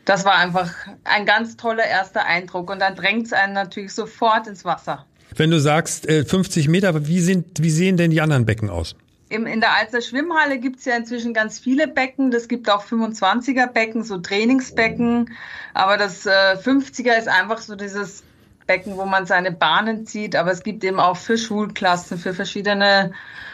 das 0.06 0.24
war 0.24 0.36
einfach 0.36 0.72
ein 1.04 1.26
ganz 1.26 1.56
toller 1.56 1.84
erster 1.84 2.24
Eindruck. 2.24 2.70
Und 2.70 2.80
dann 2.80 2.94
drängt 2.94 3.26
es 3.26 3.32
einen 3.34 3.52
natürlich 3.52 3.92
sofort 3.92 4.46
ins 4.46 4.64
Wasser. 4.64 5.04
Wenn 5.34 5.50
du 5.50 5.60
sagst 5.60 6.10
50 6.10 6.66
äh, 6.66 6.70
Meter, 6.70 7.06
wie, 7.06 7.20
sind, 7.20 7.60
wie 7.60 7.70
sehen 7.70 7.98
denn 7.98 8.10
die 8.10 8.22
anderen 8.22 8.46
Becken 8.46 8.70
aus? 8.70 8.96
in 9.28 9.60
der 9.60 9.74
Alzer 9.74 10.02
Schwimmhalle 10.02 10.58
gibt 10.58 10.78
es 10.78 10.84
ja 10.84 10.94
inzwischen 10.96 11.34
ganz 11.34 11.58
viele 11.58 11.88
Becken. 11.88 12.30
Das 12.30 12.46
gibt 12.46 12.70
auch 12.70 12.84
25er 12.84 13.66
Becken, 13.66 14.04
so 14.04 14.18
Trainingsbecken. 14.18 15.34
Aber 15.74 15.96
das 15.96 16.26
50er 16.26 17.10
äh, 17.10 17.18
ist 17.18 17.26
einfach 17.26 17.58
so 17.58 17.74
dieses 17.74 18.22
Becken, 18.68 18.96
wo 18.96 19.04
man 19.04 19.26
seine 19.26 19.50
Bahnen 19.50 20.06
zieht. 20.06 20.36
Aber 20.36 20.52
es 20.52 20.62
gibt 20.62 20.84
eben 20.84 21.00
auch 21.00 21.16
für 21.16 21.36
Schulklassen, 21.36 22.18
für 22.18 22.34
verschiedene 22.34 23.12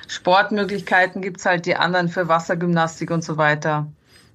Sportmöglichkeiten 0.08 1.22
gibt 1.22 1.38
es 1.38 1.46
halt 1.46 1.64
die 1.64 1.76
anderen 1.76 2.10
für 2.10 2.28
Wassergymnastik 2.28 3.10
und 3.10 3.24
so 3.24 3.38
weiter. 3.38 3.86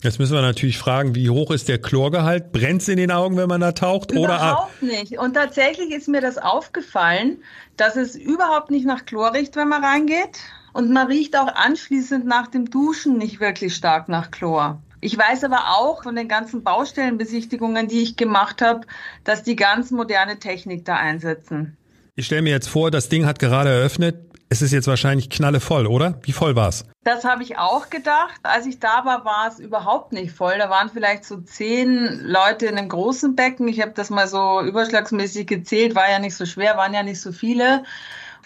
Jetzt 0.03 0.19
müssen 0.19 0.33
wir 0.33 0.41
natürlich 0.41 0.77
fragen, 0.77 1.15
wie 1.15 1.29
hoch 1.29 1.49
ist 1.49 1.67
der 1.67 1.79
Chlorgehalt? 1.79 2.51
Brennt 2.51 2.83
es 2.83 2.87
in 2.87 2.97
den 2.97 3.11
Augen, 3.11 3.35
wenn 3.35 3.49
man 3.49 3.61
da 3.61 3.71
taucht? 3.71 4.11
Überhaupt 4.11 4.71
oder? 4.81 4.91
nicht. 4.91 5.17
Und 5.17 5.33
tatsächlich 5.33 5.91
ist 5.91 6.07
mir 6.07 6.21
das 6.21 6.37
aufgefallen, 6.37 7.37
dass 7.77 7.95
es 7.95 8.15
überhaupt 8.15 8.69
nicht 8.69 8.85
nach 8.85 9.05
Chlor 9.05 9.33
riecht, 9.33 9.55
wenn 9.55 9.69
man 9.69 9.83
reingeht. 9.83 10.39
Und 10.73 10.91
man 10.91 11.07
riecht 11.07 11.35
auch 11.35 11.47
anschließend 11.47 12.25
nach 12.25 12.47
dem 12.47 12.69
Duschen 12.69 13.17
nicht 13.17 13.39
wirklich 13.39 13.75
stark 13.75 14.07
nach 14.07 14.29
Chlor. 14.29 14.79
Ich 15.01 15.17
weiß 15.17 15.43
aber 15.43 15.77
auch 15.77 16.03
von 16.03 16.15
den 16.15 16.27
ganzen 16.27 16.63
Baustellenbesichtigungen, 16.63 17.87
die 17.87 18.01
ich 18.01 18.17
gemacht 18.17 18.61
habe, 18.61 18.81
dass 19.23 19.41
die 19.41 19.55
ganz 19.55 19.89
moderne 19.89 20.37
Technik 20.37 20.85
da 20.85 20.95
einsetzen. 20.95 21.75
Ich 22.15 22.25
stelle 22.25 22.41
mir 22.41 22.49
jetzt 22.49 22.67
vor, 22.69 22.89
das 22.91 23.09
Ding 23.09 23.25
hat 23.25 23.37
gerade 23.37 23.69
eröffnet. 23.69 24.26
Es 24.49 24.61
ist 24.61 24.71
jetzt 24.71 24.87
wahrscheinlich 24.87 25.29
knallevoll, 25.29 25.87
oder? 25.87 26.19
Wie 26.23 26.31
voll 26.31 26.55
war 26.55 26.69
es? 26.69 26.85
Das 27.03 27.25
habe 27.25 27.43
ich 27.43 27.57
auch 27.57 27.89
gedacht. 27.89 28.39
Als 28.43 28.65
ich 28.65 28.79
da 28.79 29.03
war, 29.03 29.25
war 29.25 29.49
es 29.49 29.59
überhaupt 29.59 30.13
nicht 30.13 30.31
voll. 30.31 30.57
Da 30.57 30.69
waren 30.69 30.89
vielleicht 30.89 31.25
so 31.25 31.37
zehn 31.37 32.21
Leute 32.23 32.67
in 32.67 32.77
einem 32.77 32.87
großen 32.87 33.35
Becken. 33.35 33.67
Ich 33.67 33.81
habe 33.81 33.91
das 33.93 34.09
mal 34.09 34.27
so 34.27 34.61
überschlagsmäßig 34.61 35.47
gezählt, 35.47 35.95
war 35.95 36.09
ja 36.09 36.19
nicht 36.19 36.35
so 36.35 36.45
schwer, 36.45 36.77
waren 36.77 36.93
ja 36.93 37.03
nicht 37.03 37.19
so 37.19 37.33
viele. 37.33 37.83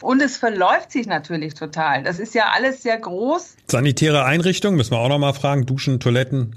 Und 0.02 0.22
es 0.24 0.38
verläuft 0.38 0.92
sich 0.92 1.06
natürlich 1.06 1.54
total. 1.54 2.02
Das 2.02 2.20
ist 2.20 2.34
ja 2.34 2.46
alles 2.56 2.82
sehr 2.82 2.98
groß. 2.98 3.56
Sanitäre 3.68 4.26
Einrichtungen, 4.26 4.78
müssen 4.78 4.92
wir 4.92 5.00
auch 5.00 5.10
noch 5.10 5.20
mal 5.20 5.34
fragen. 5.34 5.68
Duschen, 5.68 6.00
Toiletten. 6.00 6.56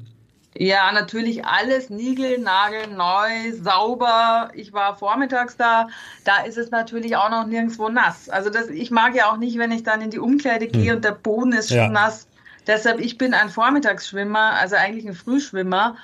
Ja, 0.56 0.92
natürlich 0.92 1.44
alles 1.44 1.90
neu, 1.90 3.52
sauber. 3.60 4.50
Ich 4.54 4.72
war 4.72 4.96
vormittags 4.96 5.56
da. 5.56 5.88
Da 6.24 6.44
ist 6.44 6.56
es 6.56 6.70
natürlich 6.70 7.16
auch 7.16 7.28
noch 7.28 7.46
nirgendwo 7.46 7.88
nass. 7.88 8.28
Also 8.28 8.50
das, 8.50 8.68
ich 8.68 8.92
mag 8.92 9.16
ja 9.16 9.30
auch 9.30 9.36
nicht, 9.36 9.58
wenn 9.58 9.72
ich 9.72 9.82
dann 9.82 10.00
in 10.00 10.10
die 10.10 10.20
Umkleide 10.20 10.68
gehe 10.68 10.90
hm. 10.90 10.96
und 10.96 11.04
der 11.04 11.12
Boden 11.12 11.52
ist 11.52 11.68
schon 11.68 11.78
ja. 11.78 11.88
nass. 11.88 12.28
Deshalb, 12.66 13.00
ich 13.00 13.18
bin 13.18 13.34
ein 13.34 13.50
Vormittagsschwimmer, 13.50 14.52
also 14.54 14.76
eigentlich 14.76 15.06
ein 15.06 15.14
Frühschwimmer. 15.14 15.96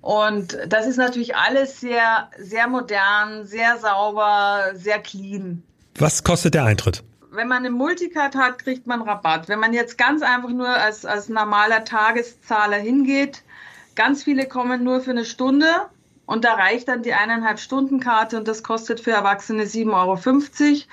Und 0.00 0.58
das 0.66 0.86
ist 0.86 0.96
natürlich 0.96 1.36
alles 1.36 1.80
sehr, 1.80 2.28
sehr 2.36 2.66
modern, 2.66 3.46
sehr 3.46 3.78
sauber, 3.78 4.72
sehr 4.74 4.98
clean. 4.98 5.62
Was 5.98 6.24
kostet 6.24 6.54
der 6.54 6.64
Eintritt? 6.64 7.04
Wenn 7.30 7.46
man 7.48 7.58
eine 7.58 7.70
Multicard 7.70 8.34
hat, 8.34 8.58
kriegt 8.58 8.86
man 8.86 9.00
Rabatt. 9.02 9.48
Wenn 9.48 9.60
man 9.60 9.72
jetzt 9.72 9.96
ganz 9.96 10.22
einfach 10.22 10.50
nur 10.50 10.68
als, 10.68 11.06
als 11.06 11.28
normaler 11.28 11.84
Tageszahler 11.84 12.76
hingeht, 12.76 13.42
Ganz 13.94 14.24
viele 14.24 14.46
kommen 14.46 14.84
nur 14.84 15.00
für 15.00 15.10
eine 15.10 15.24
Stunde 15.24 15.66
und 16.26 16.44
da 16.44 16.54
reicht 16.54 16.88
dann 16.88 17.02
die 17.02 17.12
eineinhalb 17.12 17.58
Stunden 17.58 18.00
Karte 18.00 18.36
und 18.36 18.48
das 18.48 18.62
kostet 18.62 19.00
für 19.00 19.10
Erwachsene 19.10 19.64
7,50 19.64 19.90
Euro. 19.92 20.86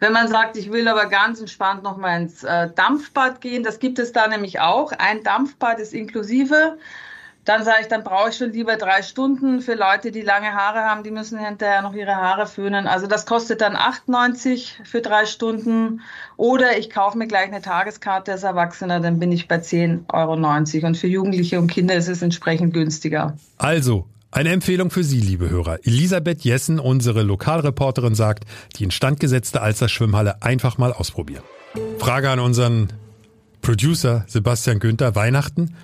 Wenn 0.00 0.12
man 0.12 0.28
sagt, 0.28 0.56
ich 0.56 0.72
will 0.72 0.88
aber 0.88 1.06
ganz 1.06 1.40
entspannt 1.40 1.82
noch 1.84 1.96
mal 1.96 2.20
ins 2.20 2.42
äh, 2.42 2.68
Dampfbad 2.74 3.40
gehen, 3.40 3.62
das 3.62 3.78
gibt 3.78 3.98
es 4.00 4.12
da 4.12 4.26
nämlich 4.26 4.58
auch. 4.58 4.92
Ein 4.92 5.22
Dampfbad 5.22 5.78
ist 5.78 5.94
inklusive. 5.94 6.76
Dann 7.44 7.64
sage 7.64 7.78
ich, 7.82 7.88
dann 7.88 8.04
brauche 8.04 8.30
ich 8.30 8.36
schon 8.36 8.52
lieber 8.52 8.76
drei 8.76 9.02
Stunden. 9.02 9.60
Für 9.60 9.74
Leute, 9.74 10.12
die 10.12 10.20
lange 10.20 10.54
Haare 10.54 10.80
haben, 10.80 11.02
die 11.02 11.10
müssen 11.10 11.38
hinterher 11.38 11.82
noch 11.82 11.94
ihre 11.94 12.14
Haare 12.14 12.46
föhnen. 12.46 12.86
Also 12.86 13.08
das 13.08 13.26
kostet 13.26 13.60
dann 13.60 13.74
8,90 13.76 14.84
für 14.84 15.00
drei 15.00 15.26
Stunden. 15.26 16.02
Oder 16.36 16.78
ich 16.78 16.88
kaufe 16.88 17.18
mir 17.18 17.26
gleich 17.26 17.48
eine 17.48 17.60
Tageskarte 17.60 18.30
als 18.30 18.44
Erwachsener, 18.44 19.00
dann 19.00 19.18
bin 19.18 19.32
ich 19.32 19.48
bei 19.48 19.56
10,90 19.56 20.12
Euro. 20.12 20.86
Und 20.86 20.96
für 20.96 21.08
Jugendliche 21.08 21.58
und 21.58 21.66
Kinder 21.66 21.94
ist 21.96 22.08
es 22.08 22.22
entsprechend 22.22 22.74
günstiger. 22.74 23.36
Also, 23.58 24.06
Eine 24.34 24.48
Empfehlung 24.48 24.90
für 24.90 25.04
Sie, 25.04 25.20
liebe 25.20 25.50
Hörer. 25.50 25.80
Elisabeth 25.82 26.40
Jessen, 26.40 26.78
unsere 26.78 27.22
Lokalreporterin, 27.22 28.14
sagt, 28.14 28.44
die 28.76 28.84
instandgesetzte 28.84 29.60
Alster 29.60 29.90
Schwimmhalle 29.90 30.40
einfach 30.42 30.78
mal 30.78 30.90
ausprobieren. 30.90 31.42
Frage 31.98 32.30
an 32.30 32.40
unseren 32.40 32.88
Producer 33.60 34.24
Sebastian 34.28 34.78
Günther. 34.78 35.14
Weihnachten, 35.14 35.74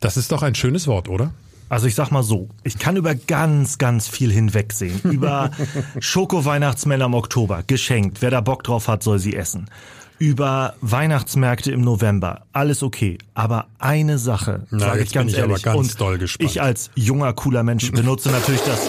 das 0.00 0.16
ist 0.16 0.32
doch 0.32 0.42
ein 0.42 0.54
schönes 0.54 0.86
Wort, 0.86 1.08
oder? 1.08 1.32
Also 1.68 1.86
ich 1.86 1.94
sag 1.94 2.10
mal 2.10 2.24
so, 2.24 2.48
ich 2.64 2.78
kann 2.78 2.96
über 2.96 3.14
ganz, 3.14 3.78
ganz 3.78 4.08
viel 4.08 4.32
hinwegsehen. 4.32 5.00
Über 5.04 5.50
Schoko-Weihnachtsmänner 6.00 7.04
im 7.04 7.14
Oktober, 7.14 7.62
geschenkt. 7.64 8.20
Wer 8.22 8.30
da 8.30 8.40
Bock 8.40 8.64
drauf 8.64 8.88
hat, 8.88 9.04
soll 9.04 9.20
sie 9.20 9.36
essen. 9.36 9.70
Über 10.18 10.74
Weihnachtsmärkte 10.80 11.70
im 11.70 11.82
November, 11.82 12.42
alles 12.52 12.82
okay. 12.82 13.18
Aber 13.34 13.68
eine 13.78 14.18
Sache, 14.18 14.66
Na, 14.70 14.80
sage 14.80 15.02
ich 15.02 15.12
ganz 15.12 15.26
bin 15.26 15.34
ich 15.36 15.42
aber 15.42 15.52
ehrlich. 15.52 15.62
ganz 15.62 15.76
und 15.78 16.00
doll 16.00 16.18
gespannt. 16.18 16.50
ich 16.50 16.60
als 16.60 16.90
junger, 16.94 17.32
cooler 17.32 17.62
Mensch 17.62 17.90
benutze 17.92 18.30
natürlich 18.30 18.60
das 18.62 18.80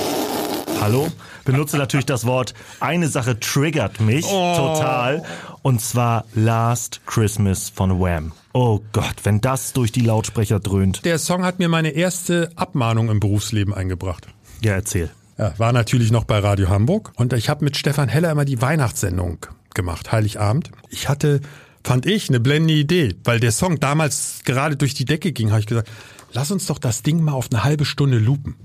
Hallo? 0.81 1.07
Benutze 1.45 1.77
natürlich 1.77 2.07
das 2.07 2.25
Wort, 2.25 2.53
eine 2.79 3.07
Sache 3.07 3.39
triggert 3.39 4.01
mich 4.01 4.25
Oh. 4.25 4.55
total. 4.55 5.23
Und 5.61 5.79
zwar 5.79 6.25
Last 6.33 7.01
Christmas 7.05 7.69
von 7.69 7.99
Wham. 7.99 8.31
Oh 8.53 8.79
Gott, 8.91 9.15
wenn 9.23 9.39
das 9.41 9.73
durch 9.73 9.91
die 9.91 10.01
Lautsprecher 10.01 10.59
dröhnt. 10.59 11.05
Der 11.05 11.19
Song 11.19 11.43
hat 11.45 11.59
mir 11.59 11.69
meine 11.69 11.89
erste 11.91 12.49
Abmahnung 12.55 13.09
im 13.09 13.19
Berufsleben 13.19 13.73
eingebracht. 13.75 14.27
Ja, 14.63 14.73
erzähl. 14.73 15.11
Ja, 15.37 15.53
war 15.59 15.71
natürlich 15.71 16.11
noch 16.11 16.23
bei 16.23 16.39
Radio 16.39 16.67
Hamburg 16.69 17.13
und 17.15 17.31
ich 17.33 17.47
habe 17.47 17.63
mit 17.63 17.77
Stefan 17.77 18.09
Heller 18.09 18.31
immer 18.31 18.45
die 18.45 18.61
Weihnachtssendung 18.61 19.37
gemacht, 19.75 20.11
Heiligabend. 20.11 20.71
Ich 20.89 21.07
hatte, 21.07 21.41
fand 21.83 22.05
ich, 22.07 22.27
eine 22.29 22.39
blendende 22.39 22.73
Idee, 22.73 23.15
weil 23.23 23.39
der 23.39 23.51
Song 23.51 23.79
damals 23.79 24.39
gerade 24.45 24.75
durch 24.77 24.95
die 24.95 25.05
Decke 25.05 25.31
ging, 25.31 25.51
habe 25.51 25.59
ich 25.61 25.67
gesagt, 25.67 25.89
lass 26.33 26.51
uns 26.51 26.65
doch 26.65 26.79
das 26.79 27.03
Ding 27.03 27.21
mal 27.21 27.33
auf 27.33 27.49
eine 27.51 27.63
halbe 27.63 27.85
Stunde 27.85 28.17
loopen. 28.17 28.55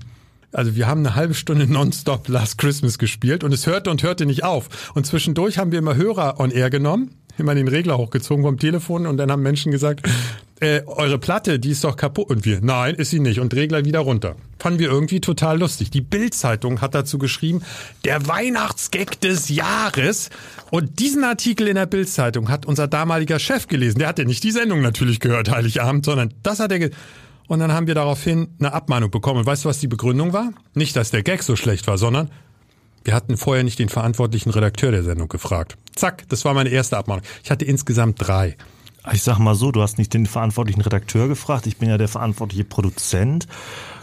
Also 0.57 0.75
wir 0.75 0.87
haben 0.87 1.05
eine 1.05 1.13
halbe 1.13 1.35
Stunde 1.35 1.71
nonstop 1.71 2.27
Last 2.29 2.57
Christmas 2.57 2.97
gespielt 2.97 3.43
und 3.43 3.53
es 3.53 3.67
hörte 3.67 3.91
und 3.91 4.01
hörte 4.01 4.25
nicht 4.25 4.43
auf. 4.43 4.91
Und 4.95 5.05
zwischendurch 5.05 5.59
haben 5.59 5.71
wir 5.71 5.77
immer 5.77 5.95
Hörer 5.95 6.39
on 6.39 6.49
air 6.49 6.71
genommen, 6.71 7.11
immer 7.37 7.53
den 7.53 7.67
Regler 7.67 7.99
hochgezogen 7.99 8.43
vom 8.43 8.57
Telefon 8.57 9.05
und 9.05 9.17
dann 9.17 9.31
haben 9.31 9.43
Menschen 9.43 9.71
gesagt, 9.71 10.09
äh, 10.59 10.81
eure 10.87 11.19
Platte, 11.19 11.59
die 11.59 11.69
ist 11.69 11.83
doch 11.83 11.95
kaputt. 11.95 12.31
Und 12.31 12.43
wir, 12.43 12.59
nein, 12.61 12.95
ist 12.95 13.11
sie 13.11 13.19
nicht. 13.19 13.39
Und 13.39 13.53
Regler 13.53 13.85
wieder 13.85 13.99
runter. 13.99 14.35
Fanden 14.57 14.79
wir 14.79 14.89
irgendwie 14.89 15.21
total 15.21 15.59
lustig. 15.59 15.91
Die 15.91 16.01
Bild-Zeitung 16.01 16.81
hat 16.81 16.95
dazu 16.95 17.19
geschrieben, 17.19 17.61
der 18.03 18.25
Weihnachtsgag 18.27 19.21
des 19.21 19.49
Jahres. 19.49 20.31
Und 20.71 20.97
diesen 20.97 21.23
Artikel 21.23 21.67
in 21.67 21.75
der 21.75 21.85
Bild-Zeitung 21.85 22.49
hat 22.49 22.65
unser 22.65 22.87
damaliger 22.87 23.37
Chef 23.37 23.67
gelesen. 23.67 23.99
Der 23.99 24.07
hat 24.07 24.17
ja 24.17 24.25
nicht 24.25 24.43
die 24.43 24.49
Sendung 24.49 24.81
natürlich 24.81 25.19
gehört, 25.19 25.51
Heiligabend, 25.51 26.03
sondern 26.03 26.33
das 26.41 26.59
hat 26.59 26.71
er 26.71 26.79
ge 26.79 26.91
und 27.47 27.59
dann 27.59 27.71
haben 27.71 27.87
wir 27.87 27.95
daraufhin 27.95 28.49
eine 28.59 28.73
Abmahnung 28.73 29.09
bekommen. 29.09 29.39
Und 29.39 29.45
weißt 29.45 29.65
du, 29.65 29.69
was 29.69 29.79
die 29.79 29.87
Begründung 29.87 30.33
war? 30.33 30.51
Nicht, 30.73 30.95
dass 30.95 31.11
der 31.11 31.23
Gag 31.23 31.43
so 31.43 31.55
schlecht 31.55 31.87
war, 31.87 31.97
sondern 31.97 32.29
wir 33.03 33.13
hatten 33.13 33.37
vorher 33.37 33.63
nicht 33.63 33.79
den 33.79 33.89
verantwortlichen 33.89 34.49
Redakteur 34.49 34.91
der 34.91 35.03
Sendung 35.03 35.29
gefragt. 35.29 35.77
Zack, 35.95 36.27
das 36.29 36.43
war 36.43 36.53
meine 36.53 36.69
erste 36.69 36.97
Abmahnung. 36.97 37.23
Ich 37.43 37.51
hatte 37.51 37.65
insgesamt 37.65 38.17
drei. 38.19 38.57
Ich 39.13 39.23
sag 39.23 39.39
mal 39.39 39.55
so, 39.55 39.71
du 39.71 39.81
hast 39.81 39.97
nicht 39.97 40.13
den 40.13 40.25
verantwortlichen 40.25 40.81
Redakteur 40.81 41.29
gefragt, 41.29 41.65
ich 41.67 41.77
bin 41.77 41.87
ja 41.87 41.97
der 41.97 42.09
verantwortliche 42.09 42.65
Produzent. 42.65 43.47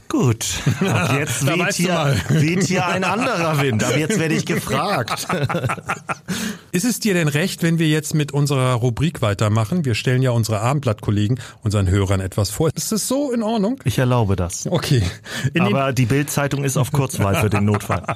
Gut, 0.08 0.46
ab 0.80 1.12
jetzt 1.18 1.46
weht 1.46 1.74
hier, 1.74 2.16
weht 2.28 2.64
hier 2.64 2.86
ein 2.86 3.04
anderer 3.04 3.60
Wind. 3.60 3.82
Aber 3.82 3.98
jetzt 3.98 4.18
werde 4.18 4.34
ich 4.34 4.46
gefragt. 4.46 5.26
Ist 6.72 6.84
es 6.84 7.00
dir 7.00 7.14
denn 7.14 7.28
recht, 7.28 7.62
wenn 7.62 7.78
wir 7.78 7.88
jetzt 7.88 8.14
mit 8.14 8.32
unserer 8.32 8.74
Rubrik 8.74 9.22
weitermachen? 9.22 9.84
Wir 9.84 9.94
stellen 9.94 10.22
ja 10.22 10.32
unsere 10.32 10.60
Abendblattkollegen 10.60 11.38
unseren 11.62 11.88
Hörern 11.88 12.20
etwas 12.20 12.50
vor. 12.50 12.70
Ist 12.74 12.92
es 12.92 13.08
so 13.08 13.32
in 13.32 13.42
Ordnung? 13.42 13.80
Ich 13.84 13.98
erlaube 13.98 14.36
das. 14.36 14.66
Okay. 14.66 15.02
In 15.52 15.62
Aber 15.62 15.92
die 15.92 16.06
Bild-Zeitung 16.06 16.64
ist 16.64 16.76
auf 16.76 16.92
Kurzwahl 16.92 17.36
für 17.36 17.50
den 17.50 17.64
Notfall. 17.64 18.02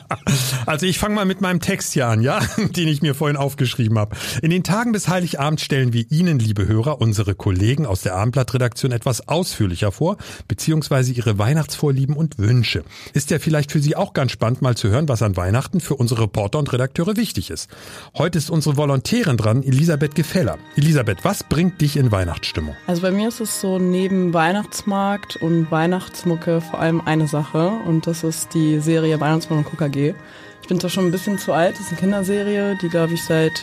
Also 0.66 0.85
ich 0.85 0.98
fange 0.98 1.14
mal 1.14 1.24
mit 1.24 1.40
meinem 1.40 1.61
Text 1.61 1.94
hier 1.94 2.09
an, 2.09 2.20
ja, 2.20 2.40
den 2.59 2.88
ich 2.88 3.01
mir 3.01 3.14
vorhin 3.14 3.37
aufgeschrieben 3.37 3.98
habe. 3.98 4.14
In 4.42 4.51
den 4.51 4.64
Tagen 4.64 4.92
des 4.92 5.09
Heiligabends 5.09 5.62
stellen 5.62 5.92
wir 5.92 6.05
Ihnen, 6.11 6.38
liebe 6.38 6.66
Hörer, 6.66 7.01
unsere 7.01 7.35
Kollegen 7.35 7.87
aus 7.87 8.03
der 8.03 8.14
Abendblattredaktion 8.16 8.92
etwas 8.92 9.29
ausführlicher 9.29 9.92
vor, 9.92 10.18
beziehungsweise 10.46 11.12
ihre 11.12 11.38
Weihnachtsvorlieben 11.79 12.17
und 12.17 12.38
Wünsche. 12.38 12.85
Ist 13.12 13.31
ja 13.31 13.38
vielleicht 13.38 13.73
für 13.73 13.81
Sie 13.81 13.97
auch 13.97 14.12
ganz 14.12 14.33
spannend, 14.33 14.62
mal 14.62 14.77
zu 14.77 14.88
hören, 14.88 15.09
was 15.09 15.23
an 15.23 15.37
Weihnachten 15.37 15.81
für 15.81 15.95
unsere 15.95 16.23
Reporter 16.23 16.59
und 16.59 16.73
Redakteure 16.73 17.17
wichtig 17.17 17.51
ist. 17.51 17.71
Heute 18.17 18.38
ist 18.38 18.51
unsere 18.51 18.77
Volontärin 18.77 19.37
dran, 19.37 19.62
Elisabeth 19.62 20.14
Gefeller. 20.14 20.59
Elisabeth, 20.77 21.25
was 21.25 21.45
bringt 21.45 21.81
dich 21.81 21.97
in 21.97 22.11
Weihnachtsstimmung? 22.11 22.75
Also 22.87 23.03
bei 23.03 23.11
mir 23.11 23.29
ist 23.29 23.41
es 23.41 23.61
so 23.61 23.79
neben 23.79 24.35
Weihnachtsmarkt 24.35 25.37
und 25.37 25.71
Weihnachtsmucke 25.71 26.61
vor 26.61 26.81
allem 26.81 27.01
eine 27.01 27.29
Sache 27.29 27.71
und 27.87 28.07
das 28.07 28.25
ist 28.25 28.55
die 28.55 28.81
Serie 28.81 29.21
Weihnachtsmann 29.21 29.61
und 29.61 29.71
KKG. 29.71 30.14
Ich 30.62 30.69
bin 30.69 30.81
zwar 30.81 30.91
schon 30.91 31.07
ein 31.07 31.12
bisschen 31.12 31.38
zu 31.38 31.53
alt, 31.53 31.75
das 31.75 31.83
ist 31.83 31.93
eine 31.93 32.01
Kinderserie, 32.01 32.77
die 32.83 32.88
glaube 32.88 33.14
ich 33.14 33.23
seit 33.25 33.62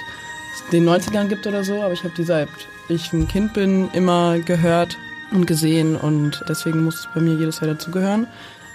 den 0.72 0.88
90ern 0.88 1.28
gibt 1.28 1.46
oder 1.46 1.64
so, 1.64 1.82
aber 1.82 1.94
ich 1.94 2.04
habe 2.04 2.14
die 2.16 2.24
seit 2.24 2.50
ich 2.88 3.12
ein 3.14 3.28
Kind 3.28 3.54
bin 3.54 3.90
immer 3.94 4.40
gehört 4.40 4.98
und 5.32 5.46
gesehen 5.48 5.96
und 5.96 6.44
deswegen 6.48 6.84
muss 6.84 7.00
es 7.00 7.08
bei 7.14 7.22
mir 7.22 7.36
jedes 7.36 7.60
Jahr 7.60 7.74
dazugehören. 7.74 8.28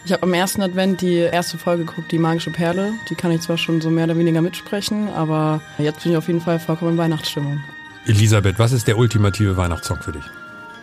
Ich 0.04 0.12
habe 0.12 0.22
am 0.22 0.32
ersten 0.32 0.62
Advent 0.62 1.02
die 1.02 1.16
erste 1.16 1.58
Folge 1.58 1.84
geguckt, 1.84 2.10
die 2.10 2.18
magische 2.18 2.50
Perle. 2.50 2.92
Die 3.10 3.14
kann 3.14 3.30
ich 3.32 3.42
zwar 3.42 3.58
schon 3.58 3.80
so 3.80 3.90
mehr 3.90 4.04
oder 4.04 4.16
weniger 4.16 4.40
mitsprechen, 4.40 5.08
aber 5.10 5.60
jetzt 5.78 6.02
bin 6.02 6.12
ich 6.12 6.18
auf 6.18 6.26
jeden 6.26 6.40
Fall 6.40 6.58
vollkommen 6.58 6.92
in 6.92 6.98
Weihnachtsstimmung. 6.98 7.60
Elisabeth, 8.06 8.58
was 8.58 8.72
ist 8.72 8.88
der 8.88 8.96
ultimative 8.96 9.56
Weihnachtssong 9.56 9.98
für 10.00 10.12
dich? 10.12 10.24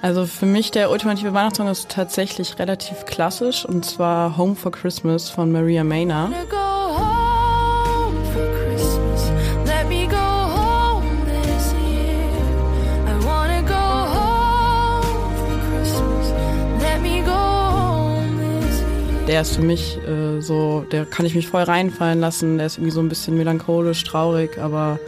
Also 0.03 0.27
für 0.27 0.45
mich 0.45 0.69
der 0.69 0.91
ultimative 0.91 1.33
Weihnachtssong 1.33 1.67
ist 1.67 1.89
tatsächlich 1.89 2.59
relativ 2.59 3.05
klassisch 3.05 3.65
und 3.65 3.83
zwar 3.83 4.37
Home 4.37 4.55
for 4.55 4.71
Christmas 4.71 5.29
von 5.29 5.51
Maria 5.51 5.83
Maynard. 5.83 6.31
Der 19.27 19.41
ist 19.41 19.57
für 19.57 19.61
mich 19.61 19.97
äh, 20.07 20.39
so, 20.39 20.85
der 20.89 21.05
kann 21.05 21.25
ich 21.25 21.35
mich 21.35 21.47
voll 21.47 21.63
reinfallen 21.63 22.21
lassen. 22.21 22.57
Der 22.57 22.67
ist 22.67 22.77
irgendwie 22.77 22.91
so 22.91 23.01
ein 23.01 23.09
bisschen 23.09 23.35
melancholisch, 23.35 24.05
traurig, 24.05 24.57
aber 24.57 24.99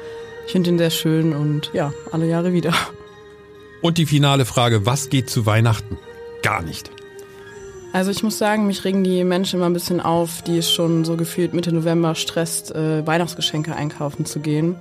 ich 0.45 0.51
finde 0.51 0.71
ihn 0.71 0.77
sehr 0.77 0.89
schön 0.89 1.34
und 1.34 1.71
ja, 1.73 1.93
alle 2.12 2.27
Jahre 2.27 2.51
wieder. 2.51 2.73
Und 3.82 3.97
die 3.97 4.05
finale 4.05 4.43
Frage, 4.43 4.86
was 4.86 5.10
geht 5.10 5.29
zu 5.29 5.45
Weihnachten? 5.45 5.97
Gar 6.43 6.63
nicht. 6.63 6.91
Also 7.93 8.12
ich 8.12 8.21
muss 8.21 8.38
sagen, 8.38 8.67
mich 8.67 8.84
regen 8.84 9.05
die 9.05 9.23
Menschen 9.23 9.55
immer 9.55 9.67
ein 9.69 9.73
bisschen 9.73 10.01
auf, 10.01 10.41
die 10.41 10.58
es 10.58 10.69
schon 10.69 11.05
so 11.05 11.15
gefühlt 11.15 11.53
Mitte 11.53 11.71
November 11.71 12.13
stresst, 12.13 12.75
äh, 12.75 13.08
Weihnachtsgeschenke 13.08 13.73
einkaufen 13.73 14.25
zu 14.25 14.41
gehen. 14.41 14.75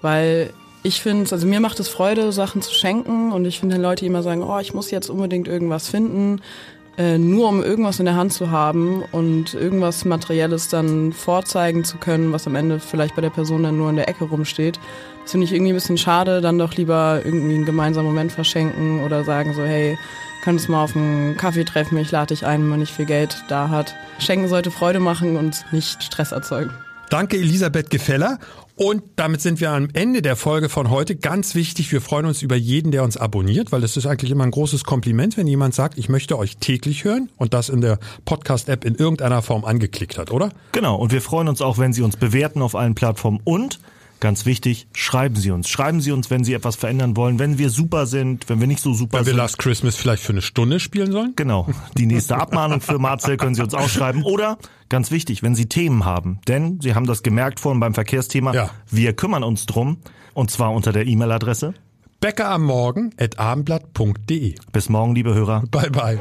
Weil 0.00 0.50
ich 0.82 1.02
finde, 1.02 1.30
also 1.30 1.46
mir 1.46 1.60
macht 1.60 1.78
es 1.78 1.88
Freude, 1.88 2.32
Sachen 2.32 2.62
zu 2.62 2.72
schenken 2.72 3.32
und 3.32 3.44
ich 3.44 3.60
finde 3.60 3.74
wenn 3.74 3.82
Leute, 3.82 4.00
die 4.00 4.06
immer 4.06 4.22
sagen, 4.22 4.42
oh, 4.42 4.58
ich 4.60 4.72
muss 4.72 4.90
jetzt 4.90 5.10
unbedingt 5.10 5.46
irgendwas 5.46 5.88
finden, 5.88 6.40
äh, 6.98 7.16
nur 7.16 7.48
um 7.48 7.62
irgendwas 7.62 8.00
in 8.00 8.06
der 8.06 8.16
Hand 8.16 8.32
zu 8.32 8.50
haben 8.50 9.02
und 9.12 9.54
irgendwas 9.54 10.04
Materielles 10.04 10.68
dann 10.68 11.12
vorzeigen 11.12 11.84
zu 11.84 11.96
können, 11.96 12.32
was 12.32 12.46
am 12.46 12.56
Ende 12.56 12.80
vielleicht 12.80 13.14
bei 13.14 13.22
der 13.22 13.30
Person 13.30 13.62
dann 13.62 13.76
nur 13.76 13.88
in 13.88 13.96
der 13.96 14.08
Ecke 14.08 14.24
rumsteht. 14.24 14.78
Das 15.22 15.30
finde 15.30 15.46
ich 15.46 15.52
irgendwie 15.52 15.72
ein 15.72 15.76
bisschen 15.76 15.98
schade, 15.98 16.40
dann 16.40 16.58
doch 16.58 16.74
lieber 16.74 17.22
irgendwie 17.24 17.54
einen 17.54 17.64
gemeinsamen 17.64 18.08
Moment 18.08 18.32
verschenken 18.32 19.04
oder 19.04 19.24
sagen 19.24 19.54
so, 19.54 19.62
hey, 19.62 19.96
uns 20.46 20.68
mal 20.68 20.82
auf 20.82 20.96
einen 20.96 21.36
Kaffee 21.36 21.64
treffen, 21.64 21.98
ich 21.98 22.10
lade 22.10 22.34
dich 22.34 22.46
ein, 22.46 22.62
wenn 22.62 22.68
man 22.68 22.80
nicht 22.80 22.94
viel 22.94 23.04
Geld 23.04 23.44
da 23.48 23.68
hat. 23.68 23.94
Schenken 24.18 24.48
sollte 24.48 24.70
Freude 24.70 24.98
machen 24.98 25.36
und 25.36 25.64
nicht 25.72 26.02
Stress 26.02 26.32
erzeugen. 26.32 26.70
Danke 27.10 27.36
Elisabeth 27.36 27.90
Gefeller. 27.90 28.38
Und 28.78 29.02
damit 29.16 29.40
sind 29.40 29.60
wir 29.60 29.72
am 29.72 29.88
Ende 29.92 30.22
der 30.22 30.36
Folge 30.36 30.68
von 30.68 30.88
heute. 30.88 31.16
Ganz 31.16 31.56
wichtig, 31.56 31.90
wir 31.90 32.00
freuen 32.00 32.26
uns 32.26 32.42
über 32.42 32.54
jeden, 32.54 32.92
der 32.92 33.02
uns 33.02 33.16
abonniert, 33.16 33.72
weil 33.72 33.80
das 33.80 33.96
ist 33.96 34.06
eigentlich 34.06 34.30
immer 34.30 34.44
ein 34.44 34.52
großes 34.52 34.84
Kompliment, 34.84 35.36
wenn 35.36 35.48
jemand 35.48 35.74
sagt, 35.74 35.98
ich 35.98 36.08
möchte 36.08 36.38
euch 36.38 36.58
täglich 36.58 37.02
hören 37.02 37.28
und 37.36 37.54
das 37.54 37.70
in 37.70 37.80
der 37.80 37.98
Podcast-App 38.24 38.84
in 38.84 38.94
irgendeiner 38.94 39.42
Form 39.42 39.64
angeklickt 39.64 40.16
hat, 40.16 40.30
oder? 40.30 40.50
Genau, 40.70 40.94
und 40.94 41.10
wir 41.10 41.20
freuen 41.20 41.48
uns 41.48 41.60
auch, 41.60 41.78
wenn 41.78 41.92
Sie 41.92 42.02
uns 42.02 42.16
bewerten 42.16 42.62
auf 42.62 42.76
allen 42.76 42.94
Plattformen 42.94 43.40
und 43.42 43.80
Ganz 44.20 44.46
wichtig, 44.46 44.88
schreiben 44.92 45.36
Sie 45.36 45.50
uns. 45.50 45.68
Schreiben 45.68 46.00
Sie 46.00 46.10
uns, 46.10 46.30
wenn 46.30 46.42
Sie 46.42 46.52
etwas 46.52 46.76
verändern 46.76 47.16
wollen, 47.16 47.38
wenn 47.38 47.58
wir 47.58 47.70
super 47.70 48.06
sind, 48.06 48.48
wenn 48.48 48.60
wir 48.60 48.66
nicht 48.66 48.80
so 48.80 48.92
super 48.92 49.18
Weil 49.18 49.26
wir 49.26 49.32
sind. 49.32 49.36
Last 49.36 49.58
Christmas 49.58 49.96
vielleicht 49.96 50.22
für 50.22 50.32
eine 50.32 50.42
Stunde 50.42 50.80
spielen 50.80 51.12
sollen? 51.12 51.34
Genau. 51.36 51.68
Die 51.96 52.06
nächste 52.06 52.36
Abmahnung 52.36 52.80
für 52.80 52.98
Marcel 52.98 53.36
können 53.36 53.54
Sie 53.54 53.62
uns 53.62 53.74
ausschreiben. 53.74 54.24
Oder, 54.24 54.58
ganz 54.88 55.10
wichtig, 55.10 55.42
wenn 55.42 55.54
Sie 55.54 55.66
Themen 55.66 56.04
haben. 56.04 56.40
Denn 56.48 56.80
Sie 56.80 56.94
haben 56.94 57.06
das 57.06 57.22
gemerkt 57.22 57.60
vorhin 57.60 57.80
beim 57.80 57.94
Verkehrsthema. 57.94 58.54
Ja. 58.54 58.70
Wir 58.90 59.12
kümmern 59.12 59.44
uns 59.44 59.66
drum. 59.66 59.98
Und 60.34 60.50
zwar 60.50 60.72
unter 60.72 60.92
der 60.92 61.06
E-Mail-Adresse. 61.06 61.74
Bäcker 62.20 62.50
am 62.50 62.64
Morgen 62.64 63.12
at 63.18 63.38
abendblatt.de. 63.38 64.56
Bis 64.72 64.88
morgen, 64.88 65.14
liebe 65.14 65.34
Hörer. 65.34 65.62
Bye 65.70 65.90
bye. 65.90 66.18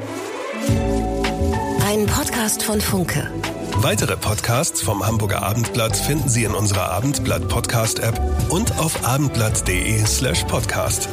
Ein 1.87 2.05
Podcast 2.05 2.61
von 2.61 2.79
Funke. 2.79 3.31
Weitere 3.79 4.17
Podcasts 4.17 4.81
vom 4.81 5.05
Hamburger 5.05 5.43
Abendblatt 5.43 5.95
finden 5.95 6.29
Sie 6.29 6.43
in 6.43 6.55
unserer 6.55 6.91
Abendblatt 6.91 7.47
Podcast 7.47 7.99
App 7.99 8.19
und 8.49 8.77
auf 8.79 9.05
abendblatt.de 9.05 10.03
slash 10.05 10.43
podcast. 10.45 11.07